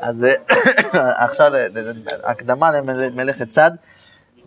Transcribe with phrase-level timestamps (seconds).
[0.00, 1.52] אז אה, עכשיו
[2.24, 3.70] הקדמה למלאכת צד.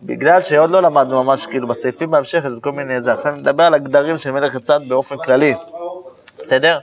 [0.04, 3.14] בגלל שעוד לא למדנו ממש, כאילו בסעיפים בהמשך, יש כל מיני זה.
[3.14, 5.54] עכשיו נדבר על הגדרים של מלאכת צד באופן כללי.
[6.40, 6.80] בסדר?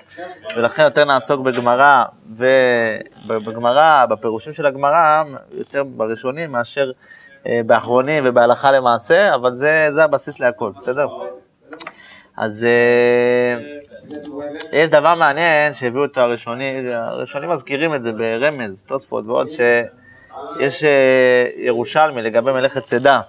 [0.56, 2.04] ולכן יותר נעסוק בגמרא,
[3.26, 5.22] ובגמרא, בפירושים של הגמרא,
[5.58, 6.92] יותר בראשונים מאשר
[7.46, 11.06] אה, באחרונים ובהלכה למעשה, אבל זה, זה הבסיס להכל, בסדר?
[12.36, 13.75] אז אה,
[14.72, 21.46] יש דבר מעניין שהביאו אותו הראשונים, הראשונים מזכירים את זה ברמז, תוספות ועוד, שיש אה,
[21.56, 23.20] ירושלמי לגבי מלאכת צידה,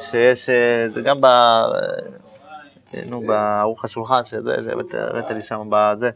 [0.00, 0.50] שיש,
[0.86, 1.26] זה גם ב...
[3.10, 4.56] נו, בערוך השולחן, שזה,
[4.92, 6.10] הבאת לי שם בזה,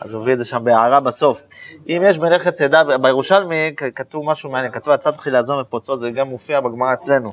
[0.00, 1.42] אז הוא הביא את זה שם בהערה בסוף.
[1.88, 6.28] אם יש מלאכת צידה, בירושלמי כתוב משהו מעניין, כתוב הצד תחילה זו מפוצות, זה גם
[6.28, 7.30] מופיע בגמרא אצלנו.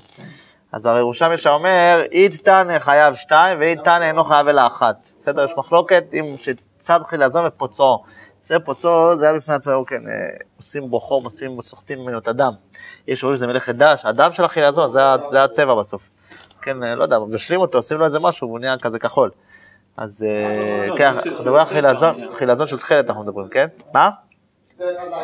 [0.71, 5.09] אז הירושלמי שאומר, אית תנא חייב שתיים ואית תנא אינו חייב אלא אחת.
[5.17, 5.43] בסדר?
[5.43, 8.03] יש מחלוקת אם שצד תחילה זו ופוצו.
[8.43, 10.13] זה פוצו, זה היה בפני עצמו, כן, אה,
[10.57, 12.51] עושים בו חור, מוצאים, סוחטים ממנו את הדם.
[13.07, 16.01] יש רואים שזה מלאכת דש, הדם של החילזון, זה, זה הצבע בסוף.
[16.61, 19.31] כן, אה, לא יודע, מבשלים אותו, עושים לו איזה משהו, והוא נהיה כזה כחול.
[19.97, 23.67] אז אה, לא, כן, אנחנו מדברים על חילזון, חילזון של תכלת אנחנו מדברים, כן?
[23.93, 24.09] מה?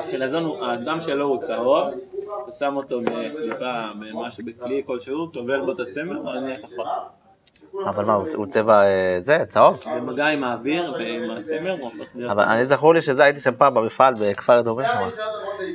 [0.10, 1.88] חילזון, הדם שלו הוא צהוב,
[2.52, 6.86] הוא שם אותו בקליפה, משהו בכלי כלשהו, טובל בו את הצמר, ונהיה כחול.
[7.90, 9.80] אבל מה, הוא צבע אה, זה, צהוב?
[9.96, 12.32] במגע עם האוויר ועם הצמר, הוא הופך להיות...
[12.32, 15.24] אבל אני זכור לי שזה, הייתי שם פעם במפעל בכפר אדומים שם.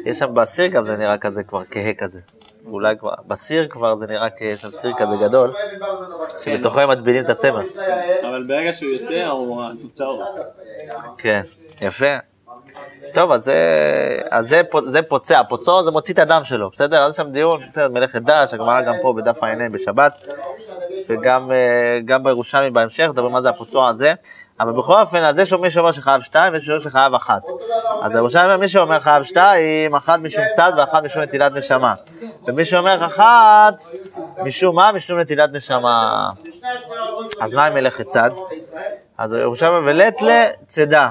[0.05, 2.20] יש שם בסיר גם זה נראה כזה כבר כהה כזה.
[2.66, 5.52] אולי כבר, בסיר כבר זה נראה שיש שם סיר כזה גדול,
[6.40, 7.62] שבתוכו הם מטבילים את הצמר.
[8.22, 10.22] אבל ברגע שהוא יוצא, הוא צהוב.
[11.18, 11.42] כן,
[11.83, 12.36] יפה.
[13.14, 13.50] טוב, אז,
[14.41, 17.02] זה, זה, פוצע, פוצו זה מוציא את הדם שלו, בסדר?
[17.02, 20.28] אז יש שם דיון, בסדר, מלאכת דש, הגמרא גם פה בדף הע"ה בשבת,
[21.08, 24.14] וגם אה, בירושלמי בהמשך, מדברים מה זה הפוצוע הזה.
[24.60, 27.42] אבל בכל אופן, אז יש מי שאומר שחייב שתיים, ויש מי שחייב אחת.
[28.02, 31.94] אז ירושלמי מי שאומר חייב שתיים, אחת משום צד ואחת משום נטילת נשמה.
[32.46, 33.84] ומי שאומר אחת,
[34.44, 34.92] משום מה?
[34.92, 36.30] משום נטילת נשמה.
[37.40, 38.30] אז מה עם מלאכת צד?
[39.18, 41.08] אז ירושלמי ולט לצידה.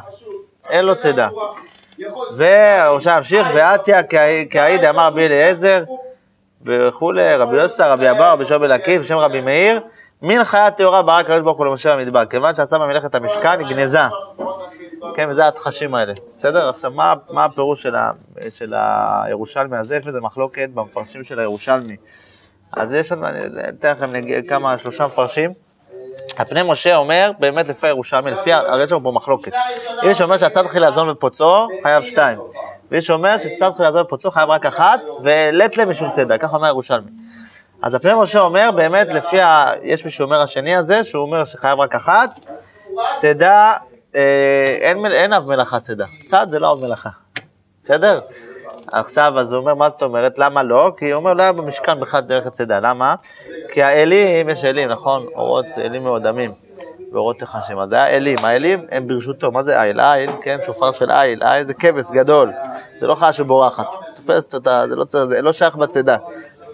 [0.69, 1.29] אין לו צידה.
[2.35, 4.01] ועכשיו המשיך, ועטיה
[4.49, 5.83] כעיד אמר רבי אליעזר
[6.65, 9.81] וכולי, רבי יוסי, רבי אבא, רבי שובל עקיף, בשם רבי מאיר,
[10.21, 13.99] מין חיה טהורה ברא הקדוש ברוך הוא למשה במדבר, כיוון שעשה במלאכת המשכן, היא גנזה.
[15.15, 16.13] כן, וזה התחשים האלה.
[16.37, 16.69] בסדר?
[16.69, 18.11] עכשיו, מה, מה הפירוש של, ה,
[18.49, 19.95] של הירושלמי הזה?
[19.95, 21.95] יש בזה מחלוקת במפרשים של הירושלמי.
[22.73, 23.39] אז יש לנו, אני
[23.69, 24.07] אתן לכם
[24.47, 25.64] כמה, שלושה מפרשים.
[26.37, 29.51] הפני משה אומר, באמת לפי הירושלמי, לפי, הרי יש לנו פה מחלוקת.
[30.03, 32.39] יש שאומר שהצד התחיל לעזון בפוצו, חייב שתיים.
[32.91, 36.67] ויש שאומר שצד התחיל לעזון בפוצו, חייב רק אחת, ולט להם משום צדק, ככה אומר
[36.67, 37.11] הירושלמי.
[37.81, 39.71] אז הפני משה אומר, באמת לפי, ה...
[39.83, 42.29] יש מי שאומר השני הזה, שהוא אומר שחייב רק אחת,
[43.15, 43.73] צידה,
[44.15, 44.21] אה,
[45.11, 46.05] אין, אב מלאכה צידה.
[46.25, 47.09] צד זה לא אב מלאכה.
[47.81, 48.19] בסדר?
[48.91, 50.39] עכשיו, אז הוא אומר, מה זאת אומרת?
[50.39, 50.91] למה לא?
[50.97, 52.79] כי הוא אומר, לא היה במשכן בכלל דרך הצידה.
[52.79, 53.15] למה?
[53.71, 55.25] כי האלים, יש אלים, נכון?
[55.35, 56.51] אורות, אלים מאודמים,
[57.11, 57.79] ואורות תחשים.
[57.79, 59.51] אז זה היה אלים, האלים הם ברשותו.
[59.51, 59.99] מה זה איל?
[59.99, 61.43] איל, כן, שופר של איל.
[61.43, 62.51] איל זה כבש גדול.
[62.99, 63.87] זה לא חיה שבורחת.
[64.15, 66.17] תופסת אותה, זה לא, צריך, זה לא שייך בצידה.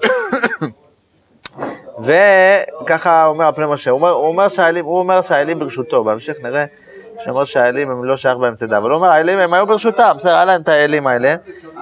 [2.04, 4.28] וככה אומר הפני משה, הוא אומר, הוא
[5.00, 6.66] אומר שהאלים ברשותו, בהמשך נראה
[7.20, 10.32] שאומר שהאלים הם לא שייך בהם צידה, אבל הוא אומר האלים הם היו ברשותם, בסדר,
[10.32, 11.36] היה להם את האלים האלה,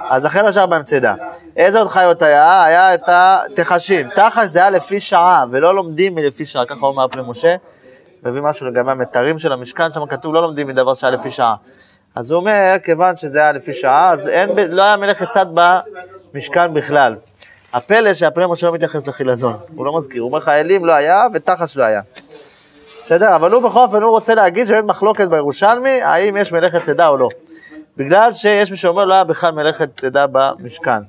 [0.09, 1.13] אז לכן לא שייך בהם צידה.
[1.57, 2.63] איזה עוד חיות היה?
[2.63, 7.21] היה את התחשים, תחש זה היה לפי שעה, ולא לומדים מלפי שעה, ככה אומר הפני
[7.27, 7.55] משה,
[8.23, 11.55] מביא משהו לגבי המתרים של המשכן, שם כתוב לא לומדים מדבר שהיה לפי שעה.
[12.15, 15.45] אז הוא אומר, כיוון שזה היה לפי שעה, אז אין, לא היה מלאכת צד
[16.33, 17.15] במשכן בכלל.
[17.73, 21.23] הפלא שהפני משה לא מתייחס לחילזון, הוא לא מזכיר, הוא אומר לך אלים לא היה
[21.33, 22.01] ותחש לא היה.
[23.09, 23.35] בסדר?
[23.35, 27.17] אבל הוא בכל אופן, הוא רוצה להגיד שבאמת מחלוקת בירושלמי, האם יש מלאכת צידה או
[27.17, 27.29] לא.
[27.97, 30.99] בגלל שיש מי שאומר לא היה בכלל מלאכת צידה במשכן.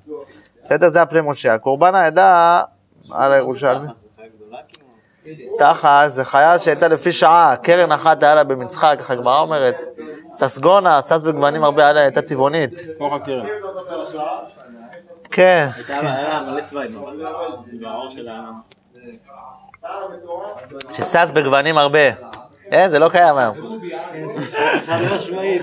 [0.65, 0.88] בסדר?
[0.88, 1.55] זה הפני משה.
[1.55, 2.62] הקורבן העדה
[3.11, 3.88] על הירושלמי.
[5.59, 9.84] תחש זה חיה שהייתה לפי שעה, קרן אחת היה לה במצחה, ככה הגמרא אומרת.
[10.32, 12.81] ססגונה, סס בגוונים הרבה היה לה, הייתה צבעונית.
[12.99, 13.46] כוח הקרן.
[15.31, 15.69] כן.
[15.88, 16.99] היה מלא צבעים,
[20.93, 22.31] ששש בגוונים הרבה.
[22.71, 23.55] אין, זה לא קיים היום.
[24.87, 25.62] חד משמעית.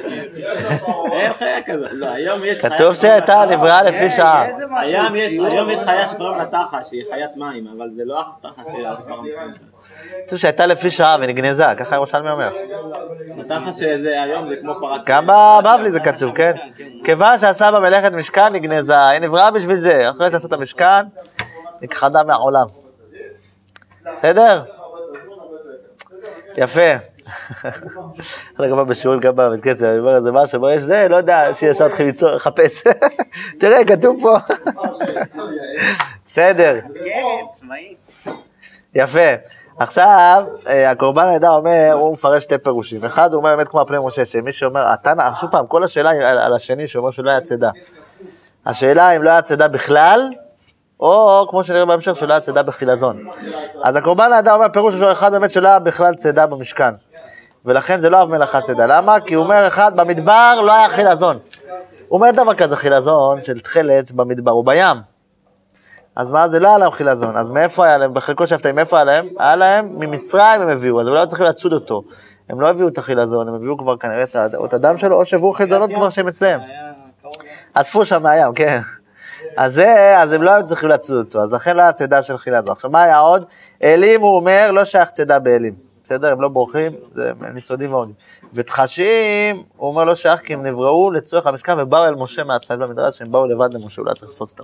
[1.12, 1.90] אין חיה כזאת.
[1.92, 2.70] לא, היום יש חיה...
[2.70, 4.48] כתוב שהייתה נבראה לפי שעה.
[4.82, 8.88] היום יש חיה שקוראים לה תחש, שהיא חיית מים, אבל זה לא התחש של
[10.26, 12.50] כתוב שהייתה לפי שעה ונגנזה, ככה ירושלמי אומר.
[13.40, 15.02] התחש שזה היום זה כמו פרס.
[15.06, 16.52] גם בבבלי זה כתוב, כן?
[17.04, 20.10] כיוון שעשה במלאכת משכן נגנזה, היא נבראה בשביל זה.
[20.10, 21.06] אחרי שעשה את המשכן,
[21.82, 22.87] נכחדה מהעולם.
[24.18, 24.64] בסדר?
[26.58, 26.82] יפה.
[28.60, 31.54] אני גם בשיעורים, גם בבית כנסת, אני אומר איזה משהו, אומר, יש זה, לא יודע,
[31.54, 32.84] שישר ליצור, לחפש.
[33.60, 34.38] תראה, כתוב פה.
[36.26, 37.64] בסדר, כן.
[38.96, 39.30] יפה.
[39.80, 43.06] עכשיו, אה, הקורבן העדה אומר, הוא מפרש שתי פירושים.
[43.06, 46.10] אחד, הוא אומר באמת כמו הפני משה, שמי שאומר, התנא, שוב פעם, כל השאלה
[46.46, 47.70] על השני שאומר שלא היה צידה.
[48.66, 50.30] השאלה אם לא היה צידה בכלל,
[51.00, 53.28] או כמו שנראה בהמשך, שלא היה צידה בחילזון.
[53.84, 56.94] אז הקורבן העדה אומר, פירוש ראשון אחד באמת שלא היה בכלל צידה במשכן.
[57.66, 58.86] ולכן זה לא אב מלאכה צידה.
[58.88, 59.20] למה?
[59.20, 61.40] כי הוא אומר, אחד, במדבר לא היה חילזון.
[62.08, 64.98] הוא אומר דבר כזה חילזון של תכלת במדבר, הוא בים.
[66.16, 68.14] אז מה, זה לא היה להם חילזון, אז מאיפה היה להם?
[68.14, 69.28] בחלקו שבתאים, מאיפה היה להם?
[69.40, 72.04] היה להם ממצרים הם הביאו, אז הם לא היו צריכים לצוד אותו.
[72.50, 74.24] הם לא הביאו את החילזון, הם הביאו כבר כנראה
[74.66, 76.60] את הדם שלו, או שהביאו חילזונות כבר שהם אצלם.
[77.74, 78.80] אספו שם מהים, כן.
[79.58, 82.38] אז זה, אז הם לא היו צריכים לצוד אותו, אז לכן לא היה צידה של
[82.38, 82.72] חילזון.
[82.72, 83.46] עכשיו, מה היה עוד?
[83.84, 85.74] אלים, הוא אומר, לא שייך צידה באלים.
[86.04, 86.32] בסדר?
[86.32, 88.12] הם לא בורחים, זה ניצודים ועוד.
[88.54, 93.22] ותחשים, הוא אומר, לא שייך כי הם נבראו לצורך המשכן ובאו אל משה מהצד במדרש,
[93.22, 94.64] הם באו לבד למשה, הוא לא היה צריך לתפוס אותם.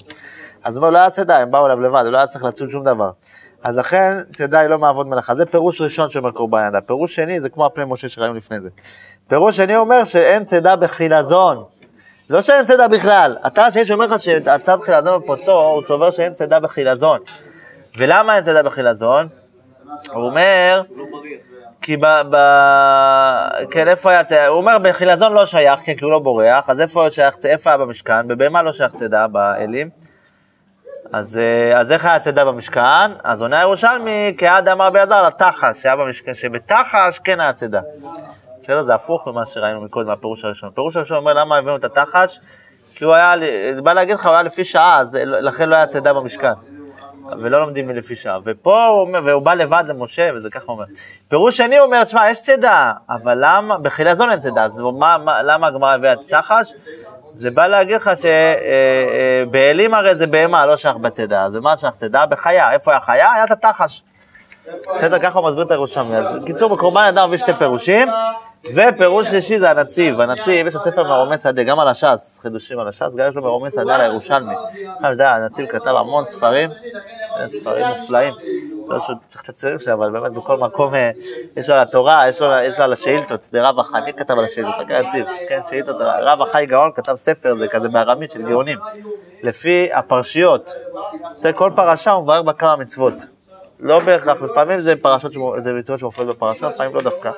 [0.63, 2.69] אז הוא אומר, לא היה צידה, הם באו אליו לבד, הוא לא היה צריך לצוד
[2.69, 3.12] שום דבר.
[3.63, 5.36] אז לכן צידה היא לא מעבוד מלאכה.
[5.36, 6.81] זה פירוש ראשון שאומר קורבן ידה.
[6.81, 8.69] פירוש שני זה כמו הפני משה שראינו לפני זה.
[9.28, 11.63] פירוש שני אומר שאין צידה בחילזון.
[12.30, 13.36] לא שאין צידה בכלל.
[13.48, 17.20] אתה, שיש אומר לך שהצד חילזון בפוצו, הוא סובר שאין צידה בחילזון.
[17.98, 19.28] ולמה אין צידה בחילזון?
[20.14, 20.81] הוא אומר,
[21.81, 22.06] כי ב...
[22.06, 22.36] ב...
[23.72, 24.48] כן, איפה היה צידה?
[24.48, 27.78] הוא אומר, בחילזון לא שייך, כן, כי הוא לא בורח, אז איפה שייך, איפה היה
[27.78, 28.28] במשכן?
[28.28, 29.90] בבהמה לא שייך צידה באלים.
[31.14, 33.12] אז, אה, אז איך היה צידה במשכן?
[33.24, 37.81] אז עונה הירושלמי, כעד אמר ביעזר לתחש, שהיה במשכן, שבתחש כן היה צידה.
[38.63, 38.81] בסדר?
[38.81, 40.69] זה הפוך ממה שראינו מקודם, מהפירוש הראשון.
[40.69, 42.39] הפירוש הראשון אומר למה הבאנו את התחש?
[42.95, 43.33] כי הוא היה,
[43.83, 46.54] בא להגיד לך, הוא היה לפי שעה, אז לכן לא היה צידה במשכן.
[47.39, 48.38] ולא לומדים מלפי שעה.
[48.45, 50.83] ופה הוא אומר, והוא בא לבד למשה, וזה ככה אומר.
[51.27, 55.68] פירוש שני אומר, תשמע, יש צידה, אבל למה, בחילזון אין צידה, אז מה, מה, למה
[55.68, 56.74] הגמרא הביאה תחש?
[57.36, 58.12] זה בא להגיד לך
[59.45, 61.44] שבאלים הרי זה בהמה, לא שייך בצידה.
[61.44, 62.25] אז במה שייך צידה?
[62.25, 62.71] בחיה.
[62.71, 63.31] איפה היה חיה?
[63.33, 64.04] היה את התחש.
[64.98, 66.16] בסדר, ככה הוא מסביר את הירושלמי.
[66.16, 68.07] אז בקיצור, בקורבן אדם מביא שתי פירושים,
[68.65, 70.21] ופירוש שלישי זה הנציב.
[70.21, 73.42] הנציב, יש לו ספר מרומי שדה, גם על הש"ס, חידושים על הש"ס, גם יש לו
[73.42, 74.54] מרומי שדה על הירושלמי.
[75.00, 76.69] אתה יודע, הנציב כתב המון ספרים,
[77.50, 78.33] ספרים מופלאים.
[78.88, 81.12] לא שהוא צריך את הציונים שלו, אבל באמת בכל מקום אה,
[81.57, 84.75] יש לו על התורה, יש לו, על השאילתות, זה רב החי, מי כתב על השאילתות?
[84.80, 88.77] רק הנציב, כן, שאילתות, רב החי גאון כתב ספר, זה כזה בארמית של גאונים,
[89.44, 90.75] לפי הפרשיות.
[91.38, 93.13] זה כל פרשה הוא מבאר בה כמה מצוות.
[93.80, 97.31] לא בהכרח, לפעמים זה פרשות, זה מצוות שמופיעות בפרשה, לפעמים לא דווקא.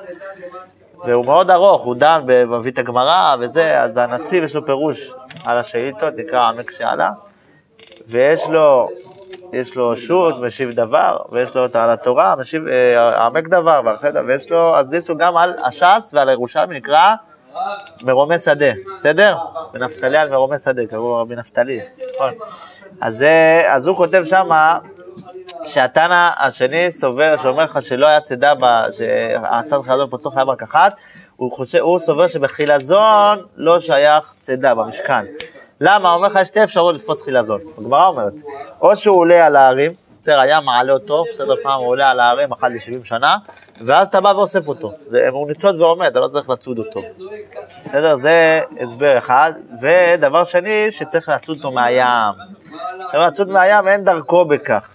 [1.04, 5.12] והוא מאוד ארוך, הוא דן, ב- מביא את הגמרא וזה, אז הנציב יש לו פירוש
[5.46, 7.10] על השאילתות, נקרא עמק שעלה,
[8.08, 8.88] ויש לו,
[9.52, 13.80] יש לו שו"ת, משיב דבר, ויש לו על התורה, משיב אה, עמק דבר,
[14.26, 17.14] ויש לו, אז יש לו גם על הש"ס ועל הירושלמי, נקרא
[18.04, 19.36] מרומי שדה, בסדר?
[19.74, 21.80] ונפתלי על מרומי שדה, קראו רבי נפתלי,
[22.16, 22.32] נכון.
[23.68, 24.78] אז הוא כותב שמה,
[25.66, 28.52] שהתנא השני סובר, שאומר לך שלא היה צידה,
[28.98, 30.94] שהצד חילזון פוצו חייב רק אחת,
[31.36, 35.24] הוא, חושב, הוא סובר שבחילזון לא שייך צידה במשכן.
[35.80, 36.12] למה?
[36.12, 37.60] אומר לך, יש שתי אפשרויות לתפוס חילזון.
[37.78, 38.32] הגמרא אומרת,
[38.80, 39.92] או שהוא עולה על ההרים,
[40.22, 43.36] בסדר, הים מעלה אותו, בסדר, פעם הוא עולה על ההרים, אחת ל-70 שנה,
[43.84, 44.92] ואז אתה בא ואוסף אותו.
[45.30, 47.00] הוא ניצוד ועומד, אתה לא צריך לצוד אותו.
[47.84, 49.52] בסדר, זה הסבר אחד.
[49.80, 52.06] ודבר שני, שצריך לצוד אותו מהים.
[53.04, 54.88] עכשיו, לצוד מהים אין דרכו בכך.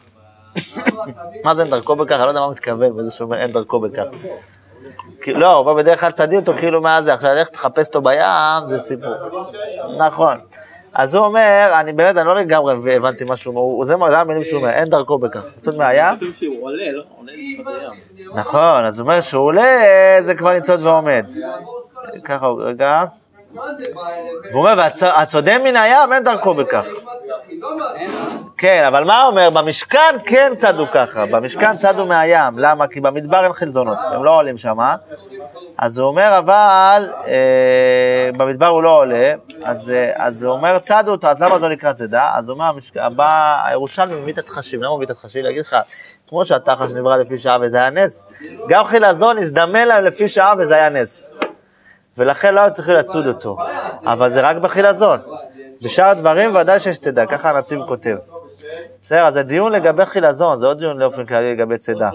[1.43, 2.12] מה זה אין דרכו בכך?
[2.15, 4.03] אני לא יודע מה הוא מתכוון בזה שהוא אומר אין דרכו בכך.
[5.27, 8.67] לא, הוא אומר בדרך כלל צדים אותו כאילו מה זה, עכשיו ללכת לחפש אותו בים
[8.67, 9.13] זה סיפור.
[9.98, 10.38] נכון.
[10.93, 14.43] אז הוא אומר, אני באמת, אני לא לגמרי הבנתי מה שהוא אומר, הוא- זה המילים
[14.46, 15.39] שהוא אומר, אין דרכו בכך.
[15.58, 16.05] לצוד מהים?
[16.91, 18.31] לא?
[18.34, 19.77] נכון, אז הוא אומר שהוא עולה,
[20.20, 21.25] זה כבר ניצוד ועומד.
[22.24, 23.03] ככה, רגע.
[24.51, 26.86] והוא אומר, והצודה מן הים אין דרכו בכך.
[28.62, 29.50] כן, אבל מה אומר?
[29.50, 32.60] במשכן כן צדו ככה, במשכן צדו מהים.
[32.60, 32.88] למה?
[32.88, 34.96] כי במדבר אין חלזונות, הם לא עולים שמה.
[35.77, 41.12] אז הוא אומר, אבל אה, במדבר הוא לא עולה, אז, אה, אז הוא אומר, צדו
[41.12, 42.32] אותו, אז למה זה נקרא צידה?
[42.34, 42.98] אז הוא אומר, המשכ...
[42.98, 45.44] הבא, הירושלמי מביא את התחשים, למה הוא מביא את התחשים?
[45.44, 45.75] להגיד לך,
[46.27, 48.27] כמו שהתחש נברא לפי שעה וזה היה נס,
[48.70, 51.30] גם חילזון הזדמן להם לפי שעה וזה היה נס.
[52.18, 53.58] ולכן לא היו צריכים לצוד אותו,
[54.06, 55.20] אבל זה רק בחילזון.
[55.84, 58.15] בשאר הדברים ודאי שיש צידה, ככה הנציב כותב.
[59.04, 62.10] בסדר, אז זה דיון לגבי חילזון, זה עוד דיון לאופן כללי לגבי צידה.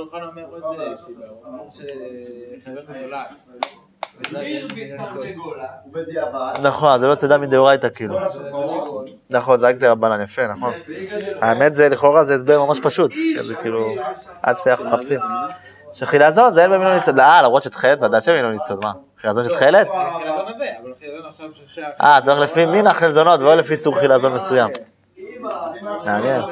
[6.34, 6.52] אה.
[6.62, 8.18] נכון, זה לא צידה מדאורייתא כאילו.
[9.30, 10.72] נכון, זה רק דרבנן, יפה, נכון.
[11.40, 13.94] האמת זה לכאורה זה הסבר ממש פשוט, זה כאילו,
[14.42, 15.18] עד שאנחנו מחפשים.
[15.92, 17.18] שחילזון זה אין במינו ניצוד.
[17.18, 18.92] אה, למרות שתכלת, ודאי שבמינו ניצוד, מה?
[19.20, 19.88] חילזון של תכלת?
[21.54, 21.88] ששייך...
[22.00, 24.70] אה, אתה הולך לפי מין החלזונות ולא לפי סוג חילזון מסוים.
[26.04, 26.42] מעניין.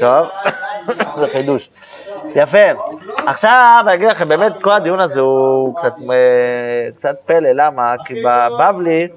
[0.00, 0.28] טוב,
[1.20, 1.70] זה חידוש.
[2.34, 2.58] יפה.
[3.26, 7.94] עכשיו אני אגיד לכם, באמת כל הדיון הזה הוא קצת, אה, קצת פלא, למה?
[8.04, 9.08] כי בבבלי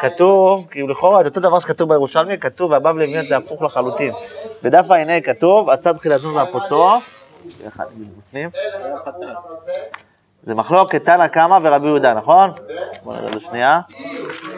[0.00, 4.12] כתוב, כאילו לכאורה את אותו דבר שכתוב בירושלמי, כתוב והבבלי מביא את זה הפוך לחלוטין.
[4.62, 5.94] בדף העיני כתוב, הצד
[6.34, 6.98] והפוצו,
[7.68, 7.84] אחד
[8.18, 8.50] בפנים,
[10.44, 12.50] זה מחלוקת תנא קמא ורבי יהודה, נכון?
[13.02, 13.80] בוא נראה לשנייה.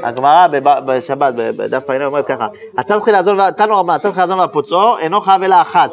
[0.02, 0.46] הגמרא
[0.86, 2.46] בשבת, בדף העיני אומרת ככה,
[2.78, 5.90] הצד חילזון, וה- תנו רבן, הצד חילזון והפוצו אינו חייב אלא אחת.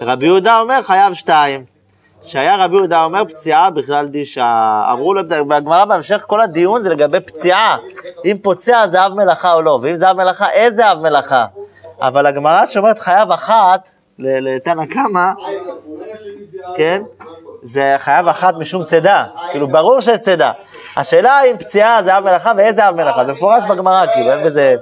[0.00, 1.64] רבי יהודה אומר חייב שתיים.
[2.24, 4.82] שהיה רבי יהודה אומר פציעה בכלל דישה.
[4.92, 7.76] אמרו לו, והגמרא בהמשך, כל הדיון זה לגבי פציעה.
[8.24, 11.46] אם פוצע זה אב מלאכה או לא, ואם זה אב מלאכה, איזה אב מלאכה?
[12.00, 13.88] אבל הגמרא שאומרת חייב אחת,
[14.18, 15.30] לתנא קמא,
[16.76, 17.02] כן?
[17.62, 20.52] זה חייב אחת משום צידה, כאילו ברור שיש צידה.
[20.96, 24.74] השאלה אם פציעה זה אב מלאכה ואיזה אב מלאכה, זה מפורש בגמרא, כאילו אין בזה,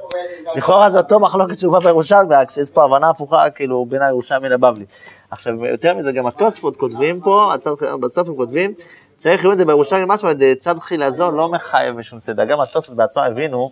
[0.56, 4.84] לכאורה זה אותו מחלוקת שהובא בירושלמי, רק שיש פה הבנה הפוכה, כאילו בין הירושלמי לבבלי.
[5.30, 7.52] עכשיו יותר מזה, גם התוספות כותבים פה,
[8.00, 8.72] בסוף הם כותבים,
[9.16, 13.22] צריך לראות את זה בירושלמי משהו, צד חילזון לא מחייב משום צידה, גם התוספות בעצמם
[13.22, 13.70] הבינו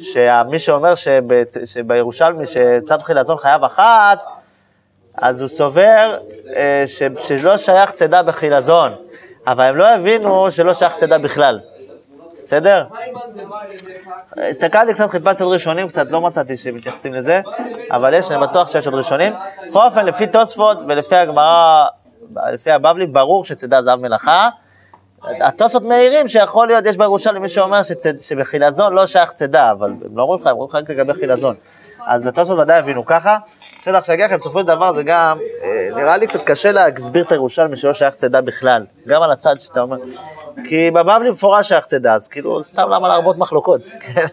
[0.00, 4.24] שמי שאומר שב- שבירושלמי שצד חילזון חייב אחת,
[5.22, 6.18] אז הוא סובר
[6.56, 8.92] אה, ש, שלא שייך צידה בחילזון,
[9.46, 11.60] אבל הם לא הבינו שלא שייך צידה בכלל.
[12.44, 12.84] בסדר?
[14.50, 17.40] הסתכלתי קצת, חיפשתי עוד ראשונים קצת, לא מצאתי שמתייחסים לזה,
[17.90, 19.32] אבל יש, אני בטוח שיש עוד ראשונים.
[19.68, 21.84] בכל אופן, לפי תוספות ולפי הגמרא,
[22.52, 24.48] לפי הבבלי, ברור שצידה זה אב מלאכה.
[25.22, 27.80] התוספות מעירים שיכול להיות, יש בירושלים מי שאומר
[28.20, 31.54] שבחילזון לא שייך צידה, אבל הם לא אומרים לך, הם אומרים לך רק לגבי חילזון.
[32.06, 33.38] אז התוספות ודאי הבינו ככה.
[33.80, 37.24] בסדר, עכשיו אגיד לכם, בסופו של דבר זה גם, אה, נראה לי קצת קשה להסביר
[37.24, 39.96] את הירושלמי שלא שייך צידה בכלל, גם על הצד שאתה אומר,
[40.64, 43.80] כי בבבלי מפורש שייך צידה, אז כאילו, סתם למה להרבות מחלוקות,
[44.14, 44.26] כן?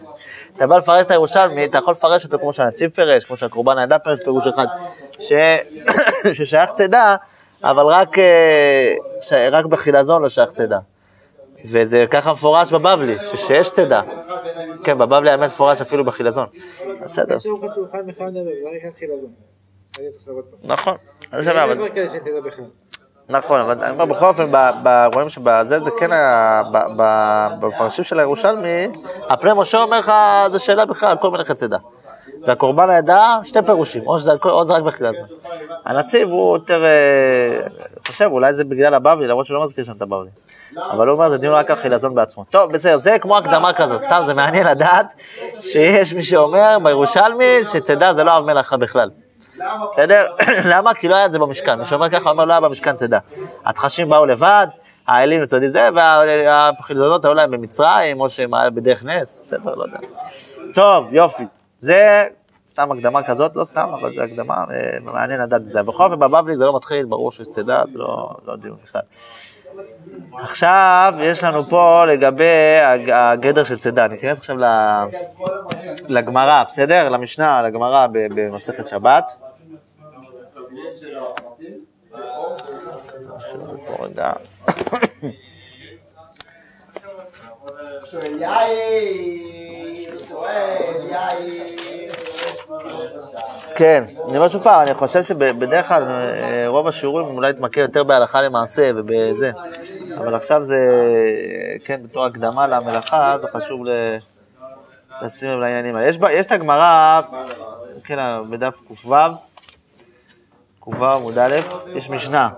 [0.56, 3.98] אתה בא לפרש את הירושלמי, אתה יכול לפרש אותו כמו שהנציב פירש, כמו שהקורבן העדה
[3.98, 4.66] פירש פירוש אחד,
[5.18, 5.32] ש...
[6.36, 7.16] ששייך צידה,
[7.64, 9.32] אבל רק, אה, ש...
[9.32, 10.78] רק בחילזון לא שייך צידה.
[11.64, 14.00] וזה ככה מפורש בבבלי, ש- שיש צידה.
[14.84, 16.46] כן, בבבלי האמת מפורש אפילו בחילזון.
[17.04, 17.38] בסדר.
[20.64, 20.96] נכון.
[21.38, 21.76] זה בכלל.
[23.28, 24.50] נכון, אבל אני אומר, בכל אופן,
[25.14, 26.62] רואים שבזה זה כן היה,
[27.60, 28.88] במפרשים של הירושלמי,
[29.28, 30.12] הפני משה אומר לך,
[30.50, 31.76] זה שאלה בכלל, כל מיני חצידה.
[32.42, 35.26] והקורבן העדה, שתי פירושים, או שזה או זה רק בחילה הזמן.
[35.84, 37.60] הנציב הוא יותר, אה,
[38.06, 40.30] חושב, אולי זה בגלל הבבלי, למרות שהוא לא מזכיר שם את הבבלי.
[40.90, 42.44] אבל הוא אומר, זה דיון רק על חילזון בעצמו.
[42.50, 45.14] טוב, בסדר, זה כמו הקדמה כזאת, סתם זה מעניין לדעת
[45.60, 49.10] שיש מי שאומר בירושלמי שצידה זה לא אב מלאכה בכלל.
[49.92, 50.26] בסדר?
[50.70, 50.94] למה?
[50.94, 51.78] כי לא היה את זה במשכן.
[51.78, 53.18] מי שאומר ככה, אומר לא היה במשכן צידה.
[53.64, 54.66] התחשים באו לבד,
[55.06, 59.98] האלים וצודים זה, והחילזונות היו להם במצרים, או שהם בדרך נס, בסדר, לא יודע.
[60.74, 61.44] טוב, יופי.
[61.86, 62.26] זה
[62.68, 65.82] סתם הקדמה כזאת, לא סתם, אבל זה הקדמה, אה, מעניין לדעת את זה.
[65.82, 69.00] בכל אופן, בבבלי זה לא מתחיל, ברור שיש צידה, זה לא, לא דיון בכלל.
[70.42, 72.44] עכשיו, יש לנו פה לגבי
[72.82, 74.08] הג- הגדר של צידה.
[74.08, 75.04] ניכנס עכשיו ל-
[76.08, 77.08] לגמרא, בסדר?
[77.08, 79.30] למשנה, לגמרא במסכת שבת.
[83.36, 85.55] נשאיר
[92.68, 93.74] פה.
[93.76, 98.04] כן, אני אומר שוב פעם, אני חושב שבדרך כלל אה, רוב השיעורים אולי יתמקד יותר
[98.04, 99.50] בהלכה למעשה ובזה,
[100.18, 100.78] אבל עכשיו זה,
[101.84, 103.82] כן, בתור הקדמה למלאכה, זה חשוב.
[105.22, 106.08] לשים לב לעניינים האלה.
[106.30, 107.20] יש, את הגמרא,
[108.04, 108.18] כן,
[108.50, 109.14] בדף ק"ו,
[110.80, 111.56] ק"ו עמוד א',
[111.94, 112.48] יש משנה.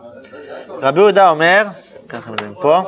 [0.69, 1.67] רבי יהודה אומר,
[2.09, 2.81] ככה זה מפה,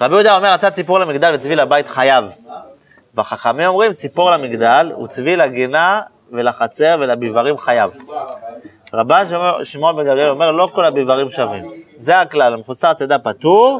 [0.00, 2.24] רבי יהודה אומר, רצה ציפור למגדל וצבי לבית חייב.
[3.14, 6.00] והחכמים אומרים, ציפור למגדל וצבי לגינה
[6.32, 7.90] ולחצר ולביברים חייב.
[8.94, 9.24] רבן
[9.64, 11.64] שמעון- בן גמליאל אומר, לא כל הביברים שווים.
[11.98, 13.78] זה הכלל, מחוסר צידה פטור,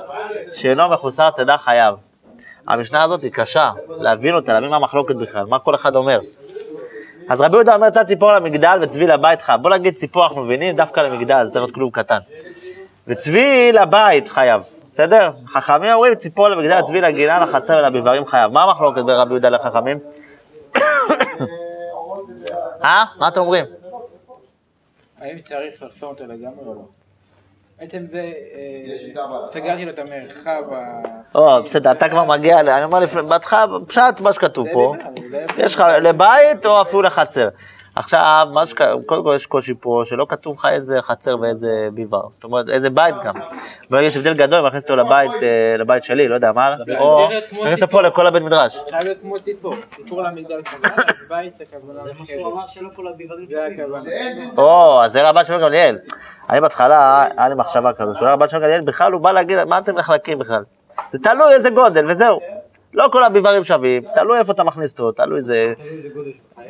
[0.55, 1.95] שאינו מחוסר צידה חייב.
[2.69, 3.71] המשנה הזאת היא קשה,
[4.01, 6.21] להבין אותה, להבין מה המחלוקת בכלל, מה כל אחד אומר.
[7.29, 9.63] אז רבי יהודה אומר, צד ציפור למגדל וצבי לבית חייב.
[9.63, 12.19] בוא נגיד ציפור אנחנו מבינים, דווקא למגדל, זה צריך להיות כלוב קטן.
[13.09, 14.63] וצבי לבית חייב,
[14.97, 15.31] בסדר?
[15.47, 18.53] חכמים אומרים ציפור למגדל, צבי לגינה, לחצר ולביברים חייב.
[18.53, 19.99] מה המחלוקת בין רבי יהודה לחכמים?
[22.85, 23.05] אה?
[23.19, 23.65] מה אתם אומרים?
[25.21, 26.81] האם צריך לחסום אותו לגמרי או לא?
[27.79, 28.33] בעצם זה,
[29.17, 29.53] אה.
[29.53, 31.01] סגרתי לו את המרחב ה...
[31.35, 34.95] או, בסדר, אתה כבר מגיע, אני אומר לפני, בהתחלה, פשט מה שכתוב פה,
[35.59, 37.49] יש לך לבית או אפילו לחצר.
[37.97, 38.81] עכשיו, מה שק...
[39.07, 42.23] קודם כל יש קושי פה, שלא כתוב לך איזה חצר ואיזה ביבר.
[42.33, 43.35] זאת אומרת, איזה בית גם.
[43.91, 47.29] ברגע יש הבדל גדול, אם נכניס אותו לבית, אה, לבית שלי, לא יודע מה, או
[47.53, 48.85] נכניס אותו פה לכל הבית מדרש.
[48.91, 50.61] חייב להיות כמו ציפור, ציפור למגדל
[51.09, 52.27] אז בית הכוונה זה מה.
[52.27, 54.11] שהוא אמר שלא כל הביברים זה הכוונה.
[54.59, 55.99] או, אז זה רבן שמעון גמליאל.
[56.51, 59.79] אני בהתחלה, היה לי מחשבה כזאת, שאולי רבן שמעון גמליאל, בכלל הוא בא להגיד, מה
[59.79, 60.63] אתם נחלקים בכלל?
[61.11, 62.41] זה תלוי איזה גודל, וזהו.
[62.97, 65.73] לא כל הביברים שווים, תלוי איפה אתה מכניס אותו, תלוי זה...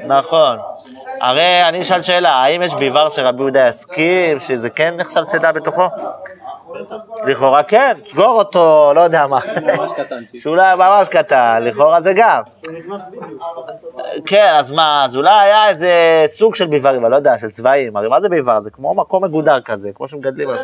[0.07, 0.59] נכון.
[1.21, 5.83] הרי אני אשאל שאלה, האם יש ביבר שרבי יהודה יסכים שזה כן נחשב צידה בתוכו?
[7.27, 9.39] לכאורה כן, סגור אותו, לא יודע מה.
[10.39, 12.43] שאולי ממש קטן, לכאורה זה גם.
[14.27, 17.97] כן, אז מה, אז אולי היה איזה סוג של ביברים, אני לא יודע, של צבעים,
[17.97, 18.61] הרי מה זה ביבר?
[18.61, 20.57] זה כמו מקום מגודר כזה, כמו שמגדלים על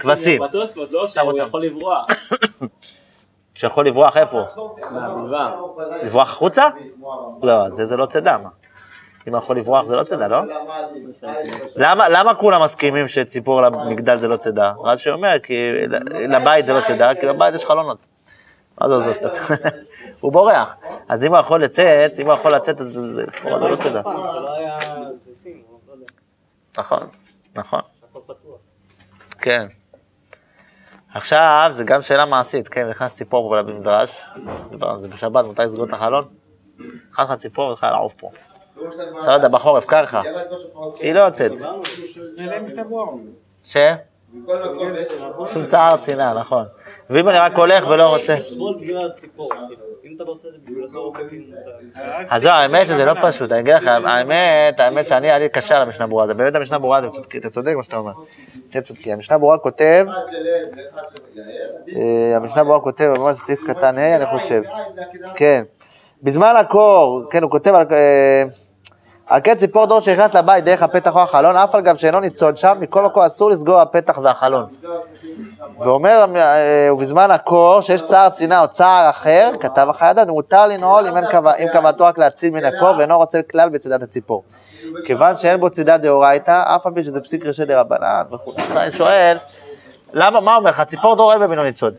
[0.00, 1.38] כבשים, ראיתי בתוספות, לא שהוא.
[1.38, 2.06] יכול לברוח
[3.54, 4.42] שיכול לברוח איפה?
[6.02, 6.68] לברוח החוצה?
[7.42, 8.36] לא, זה לא צידה?
[9.28, 10.38] אם יכול לברוח זה לא צידה, לא?
[12.08, 14.72] למה, כולם מסכימים שציפור למגדל זה לא צידה?
[14.84, 15.54] רש"י אומר, כי
[16.28, 17.98] לבית זה לא צידה, כי בבית יש חלונות.
[18.80, 19.52] מה זה עוזר שאתה צריך?
[20.20, 20.76] הוא בורח.
[21.08, 24.00] אז אם הוא יכול לצאת, אם הוא יכול לצאת, אז זה לא צידה.
[24.04, 24.36] לא לא
[26.78, 27.06] נכון,
[27.56, 27.80] נכון.
[29.38, 29.66] כן.
[31.14, 34.24] עכשיו, זה גם שאלה מעשית, כן, נכנס ציפור פה למדרש,
[34.70, 36.22] דיברנו על זה בשבת, מתי לסגור את החלון?
[37.10, 38.30] נכנס לך ציפור, התחילה לעוף פה.
[39.16, 40.22] עכשיו, לא יודע, בחורף, ככה,
[41.00, 41.52] היא לא יוצאת.
[43.64, 43.76] ש?
[45.52, 46.64] שום צער צינה, נכון.
[47.10, 48.36] ואם אני רק הולך ולא רוצה...
[50.12, 51.44] לסבול בגלל הציפור, כאילו, אם אתה לא עושה את זה בגלל הצורך, כאילו,
[52.24, 55.48] אתה- אז זהו, האמת שזה לא פשוט, אני אגיד לך, האמת, האמת שאני, היה לי
[55.48, 58.12] קשה על המשנה ברורה, זה באמת המשנה ברורה, אתה צודק- אתה צודק מה שאתה אומר.
[58.70, 60.06] אתם צודקים, המשנה ברורה כותב,
[61.96, 64.62] אה, המשנה ברורה כותב, ממש בסעיף קטן ה', אני חושב.
[65.36, 65.62] כן.
[66.22, 67.86] בזמן הקור, כן, הוא כותב על...
[67.92, 68.42] אה,
[69.26, 72.56] על כן ציפור דור שנכנס לבית דרך הפתח או החלון, אף על גב שאינו ניצוד
[72.56, 74.66] שם, מכל מקום אסור לסגור הפתח והחלון.
[75.80, 81.16] ואומר, אה, ובזמן הקור, שיש צער צינה או צער אחר, כתב החיידד, מותר לנעול אם,
[81.16, 84.42] אין כו- אם כוונתו רק להציל מן הקור, ואינו רוצה כלל בצידת הציפור.
[85.04, 88.52] כיוון שאין בו צידה דאורייתא, אף על פי שזה פסיק רשת דרבנן וכו'.
[88.76, 89.36] אני שואל,
[90.12, 91.94] למה, מה אומר לך, ציפור דור אין במינו ניצוד.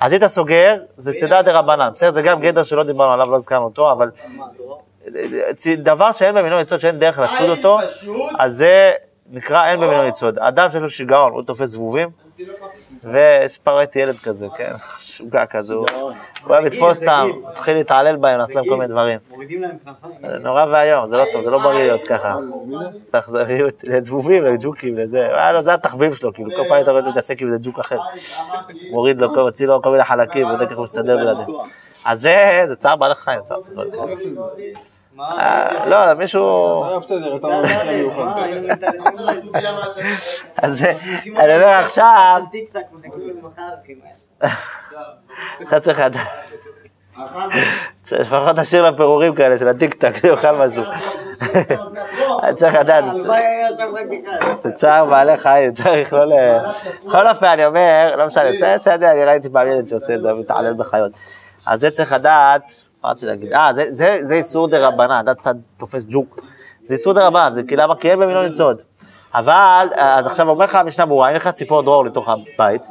[0.00, 2.10] אז אם אתה סוגר, זה צידה דרבנן, בסדר?
[2.10, 4.10] זה גם גדר שלא דיברנו עליו, לא הזכרנו אותו, אבל
[5.76, 7.78] דבר שאין במינו ניצוד, שאין דרך לצוד אותו,
[8.38, 8.92] אז זה
[9.30, 10.38] נקרא אין במינו ניצוד.
[10.38, 12.08] אדם שיש לו שיגעון, הוא תופס זבובים,
[13.66, 15.86] ראיתי ילד כזה, כן, משוגע כזה, הוא
[16.46, 19.18] אוהב לתפוס אותם, התחיל להתעלל בהם, לעשות להם כל מיני דברים.
[19.30, 20.32] מורידים להם כנפיים.
[20.32, 22.36] זה נורא ואיום, זה לא טוב, זה לא בריא להיות ככה.
[23.06, 27.08] זה אכזריות, לזבובים, לג'וקים, לזה, היה לו, זה התחביב שלו, כאילו, כל פעם אתה רואה
[27.08, 27.98] מתעסק עם איזה ג'וק אחר.
[28.90, 31.48] מוריד לו, מוציא לו כל מיני חלקים, ובודק איך הוא מסתדר בלעדיהם.
[32.04, 33.40] אז זה, זה צער בעלי חיים,
[35.20, 36.84] אה, לא, מישהו...
[38.36, 39.40] היינו מתעלמים מזה.
[40.56, 40.84] אז
[41.36, 42.42] אני אומר עכשיו?
[45.60, 46.26] עכשיו צריך לדעת.
[48.12, 50.82] לפחות נשאיר לו פירורים כאלה של הטיק-טק, יאכל משהו.
[52.42, 53.04] אני צריך לדעת,
[54.56, 56.32] זה צער בעלי חיים, צריך לא ל...
[57.06, 60.74] בכל אופן, אני אומר, לא משנה, בסדר אני ראיתי פעם ילד שעושה את זה, מתעלל
[60.74, 61.12] בחיות.
[61.66, 63.52] אז זה צריך לדעת, רציתי להגיד?
[63.52, 66.40] אה, זה- איסור דה רבנן, אתה צד תופס ג'וק.
[66.84, 67.96] זה איסור דה רבנן, זה כי למה?
[67.96, 68.82] כי אין במינו ניצוד.
[69.34, 72.86] אבל, אז עכשיו אומר לך המשנה ברורה, אם נכנס ציפור דרור לתוך הבית,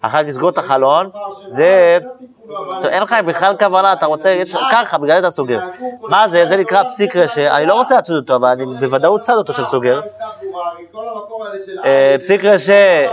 [0.00, 1.10] אחר כך לסגור את החלון,
[1.44, 1.98] זה...
[2.84, 5.60] אין לך בכלל כוונה, אתה רוצה, יש ככה, בגלל זה אתה סוגר.
[6.02, 6.46] מה זה?
[6.46, 9.64] זה נקרא פסיק רשע, אני לא רוצה לצוד אותו, אבל אני בוודאות צד אותו של
[9.64, 10.00] סוגר.
[11.84, 13.06] אה, פסיק רשע,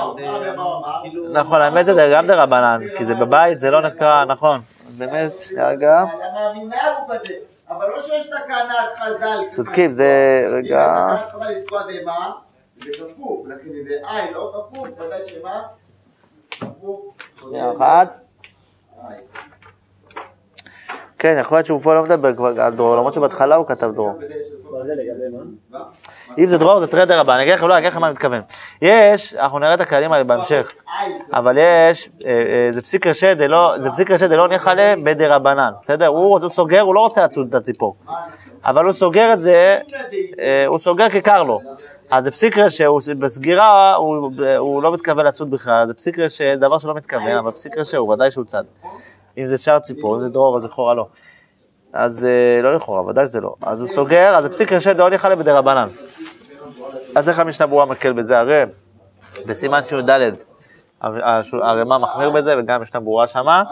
[1.32, 4.62] נכון, האמת זה גם דה רבנן, כי זה בבית, זה לא נחקר, נכון.
[5.00, 6.04] באמת, רגע,
[7.70, 9.56] אבל לא שיש תקנה חז"ל.
[9.56, 11.08] צודקים, זה, רגע.
[17.40, 18.16] שנייה אחת.
[21.20, 24.20] כן, יכול להיות שהוא פה לא מדבר כבר על דרור, למרות שבהתחלה הוא כתב דרור.
[26.38, 28.14] אם זה דרור זה טרדר הבא, אני אגיד לכם, לא, אני אגיד לכם מה אני
[28.14, 28.42] מתכוון.
[28.82, 30.72] יש, אנחנו נראה את הכללים האלה בהמשך,
[31.34, 36.08] אבל יש, אה, אה, זה פסיק רשע דלא, זה פסיק רשע דלא ניחלה בדרבנן, בסדר?
[36.08, 37.96] הוא סוגר, הוא לא רוצה לצוד את הציפור.
[38.66, 39.80] אבל הוא סוגר את זה,
[40.40, 41.60] אה, הוא סוגר כי קר לו.
[42.12, 42.90] אז זה פסיק רשע,
[43.20, 47.98] בסגירה הוא, לא מתכוון לצוד בכלל, זה פסיק רשע, דבר שלא מתכוון, אבל פסיק רשע
[47.98, 48.64] הוא ודאי שהוא צד.
[49.38, 51.06] אם זה שאר ציפור, אם זה דרור, אז לכאורה לא.
[51.94, 53.56] אז אה, לא לכאורה, ודאי זה לא.
[53.62, 55.90] אז הוא סוגר, אז זה פסיק רישא דלא ניחא ליה בדרבנן.
[57.16, 58.40] אז איך המשנה ברורה מקל בזה?
[58.40, 58.64] הרי
[59.46, 60.10] בסימן שי"ד
[61.02, 63.64] הרמ"א מחמיר בזה, וגם המשנה ברורה שמה.